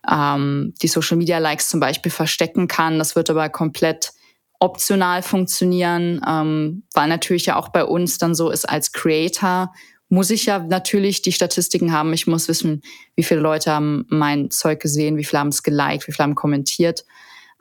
ähm, 0.09 0.73
die 0.81 0.87
Social 0.87 1.17
Media 1.17 1.39
Likes 1.39 1.69
zum 1.69 1.79
Beispiel 1.79 2.11
verstecken 2.11 2.67
kann. 2.67 2.99
Das 2.99 3.15
wird 3.15 3.29
aber 3.29 3.49
komplett 3.49 4.11
optional 4.59 5.21
funktionieren, 5.21 6.21
ähm, 6.27 6.83
weil 6.93 7.09
natürlich 7.09 7.47
ja 7.47 7.57
auch 7.57 7.69
bei 7.69 7.83
uns 7.83 8.17
dann 8.17 8.33
so 8.35 8.49
ist 8.49 8.65
als 8.69 8.91
Creator 8.91 9.73
muss 10.13 10.29
ich 10.29 10.45
ja 10.45 10.59
natürlich 10.59 11.23
die 11.23 11.31
Statistiken 11.31 11.91
haben. 11.91 12.13
Ich 12.13 12.27
muss 12.27 12.47
wissen, 12.47 12.83
wie 13.15 13.23
viele 13.23 13.39
Leute 13.39 13.71
haben 13.71 14.05
mein 14.09 14.51
Zeug 14.51 14.79
gesehen, 14.79 15.17
wie 15.17 15.23
viele 15.23 15.39
haben 15.39 15.47
es 15.47 15.63
geliked, 15.63 16.07
wie 16.07 16.11
viele 16.11 16.25
haben 16.25 16.35
kommentiert. 16.35 17.03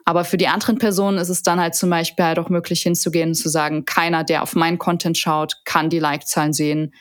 Aber 0.05 0.23
für 0.23 0.37
die 0.37 0.47
anderen 0.47 0.77
Personen 0.77 1.17
ist 1.17 1.29
es 1.29 1.41
dann 1.41 1.59
halt 1.59 1.73
zum 1.73 1.89
Beispiel 1.89 2.23
halt 2.23 2.37
auch 2.37 2.49
möglich 2.49 2.83
hinzugehen 2.83 3.29
und 3.29 3.35
zu 3.35 3.49
sagen, 3.49 3.85
keiner, 3.85 4.23
der 4.23 4.43
auf 4.43 4.53
meinen 4.53 4.77
Content 4.77 5.17
schaut, 5.17 5.61
kann 5.65 5.89
die 5.89 5.97
Like-Zahlen 5.97 6.53
sehen. 6.53 6.93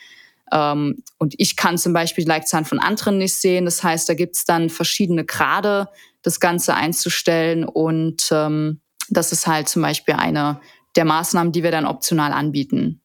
Ähm, 0.50 1.02
und 1.18 1.34
ich 1.36 1.56
kann 1.56 1.76
zum 1.76 1.92
Beispiel 1.92 2.24
die 2.24 2.30
Like-Zahlen 2.30 2.64
von 2.64 2.78
anderen 2.78 3.18
nicht 3.18 3.34
sehen. 3.34 3.66
Das 3.66 3.82
heißt, 3.82 4.08
da 4.08 4.14
gibt 4.14 4.36
es 4.36 4.46
dann 4.46 4.70
verschiedene 4.70 5.26
Grade, 5.26 5.88
das 6.22 6.40
Ganze 6.40 6.74
einzustellen. 6.74 7.64
Und 7.64 8.30
ähm, 8.30 8.80
das 9.10 9.32
ist 9.32 9.46
halt 9.46 9.68
zum 9.68 9.82
Beispiel 9.82 10.14
eine 10.14 10.60
der 10.96 11.04
Maßnahmen, 11.04 11.52
die 11.52 11.62
wir 11.62 11.72
dann 11.72 11.84
optional 11.84 12.32
anbieten. 12.32 13.01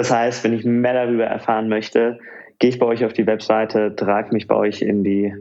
Das 0.00 0.10
heißt, 0.10 0.44
wenn 0.44 0.54
ich 0.54 0.64
mehr 0.64 0.94
darüber 0.94 1.26
erfahren 1.26 1.68
möchte, 1.68 2.18
gehe 2.58 2.70
ich 2.70 2.78
bei 2.78 2.86
euch 2.86 3.04
auf 3.04 3.12
die 3.12 3.26
Webseite, 3.26 3.94
trage 3.94 4.32
mich 4.32 4.46
bei 4.46 4.54
euch 4.54 4.80
in 4.80 5.04
die 5.04 5.34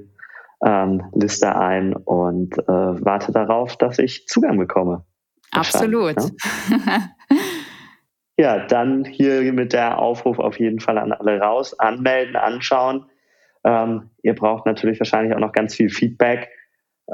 ähm, 0.65 1.01
Liste 1.13 1.55
ein 1.55 1.93
und 1.93 2.57
äh, 2.57 2.65
warte 2.67 3.31
darauf, 3.31 3.77
dass 3.77 3.99
ich 3.99 4.27
Zugang 4.27 4.57
bekomme. 4.57 5.05
Absolut. 5.51 6.17
Ne? 6.17 6.31
ja, 8.37 8.65
dann 8.67 9.05
hier 9.05 9.53
mit 9.53 9.71
der 9.71 9.97
Aufruf 9.97 10.39
auf 10.39 10.59
jeden 10.59 10.81
Fall 10.81 10.97
an 10.97 11.13
alle 11.13 11.39
raus, 11.39 11.79
anmelden, 11.79 12.35
anschauen. 12.35 13.05
Ähm, 13.63 14.09
ihr 14.23 14.35
braucht 14.35 14.65
natürlich 14.65 14.99
wahrscheinlich 14.99 15.33
auch 15.33 15.39
noch 15.39 15.53
ganz 15.53 15.73
viel 15.73 15.89
Feedback. 15.89 16.49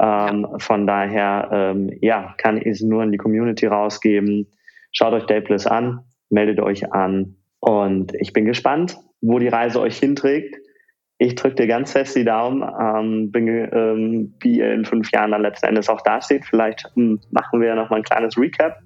Ähm, 0.00 0.48
ja. 0.50 0.58
Von 0.58 0.88
daher, 0.88 1.48
ähm, 1.52 1.96
ja, 2.00 2.34
kann 2.38 2.56
ich 2.56 2.66
es 2.66 2.80
nur 2.80 3.04
in 3.04 3.12
die 3.12 3.18
Community 3.18 3.66
rausgeben. 3.66 4.50
Schaut 4.90 5.12
euch 5.12 5.26
Dayplus 5.26 5.68
an, 5.68 6.00
meldet 6.30 6.60
euch 6.60 6.92
an 6.92 7.36
und 7.60 8.14
ich 8.14 8.32
bin 8.32 8.44
gespannt, 8.44 8.98
wo 9.20 9.38
die 9.38 9.48
Reise 9.48 9.80
euch 9.80 9.98
hinträgt. 9.98 10.56
Ich 11.18 11.34
drücke 11.34 11.56
dir 11.56 11.66
ganz 11.66 11.92
fest 11.92 12.14
die 12.14 12.24
Daumen, 12.24 12.62
ähm, 12.62 13.32
bin, 13.32 13.48
ähm, 13.48 14.34
wie 14.40 14.58
ihr 14.58 14.72
in 14.72 14.84
fünf 14.84 15.10
Jahren 15.12 15.30
dann 15.30 15.42
letzten 15.42 15.66
Endes 15.66 15.88
auch 15.88 16.02
dasteht. 16.02 16.44
Vielleicht 16.44 16.84
ähm, 16.96 17.20
machen 17.30 17.60
wir 17.60 17.74
noch 17.74 17.88
mal 17.88 17.96
ein 17.96 18.02
kleines 18.02 18.36
Recap, 18.36 18.78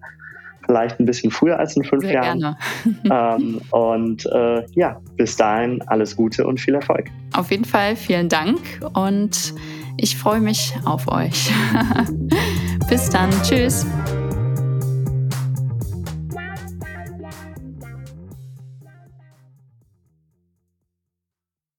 vielleicht 0.65 1.01
ein 1.01 1.07
bisschen 1.07 1.33
früher 1.33 1.59
als 1.59 1.77
in 1.77 1.83
fünf 1.83 2.05
Sehr 2.05 2.15
Jahren. 2.15 2.57
ähm, 3.11 3.61
und 3.71 4.25
äh, 4.27 4.65
ja, 4.77 5.01
bis 5.17 5.37
dahin 5.37 5.83
alles 5.89 6.15
Gute 6.15 6.47
und 6.47 6.61
viel 6.61 6.75
Erfolg. 6.75 7.09
Auf 7.37 7.51
jeden 7.51 7.65
Fall 7.65 7.97
vielen 7.97 8.29
Dank 8.29 8.61
und 8.95 9.53
ich 9.97 10.17
freue 10.17 10.41
mich 10.41 10.73
auf 10.85 11.09
euch. 11.09 11.51
bis 12.89 13.11
dann, 13.11 13.31
tschüss. 13.43 13.85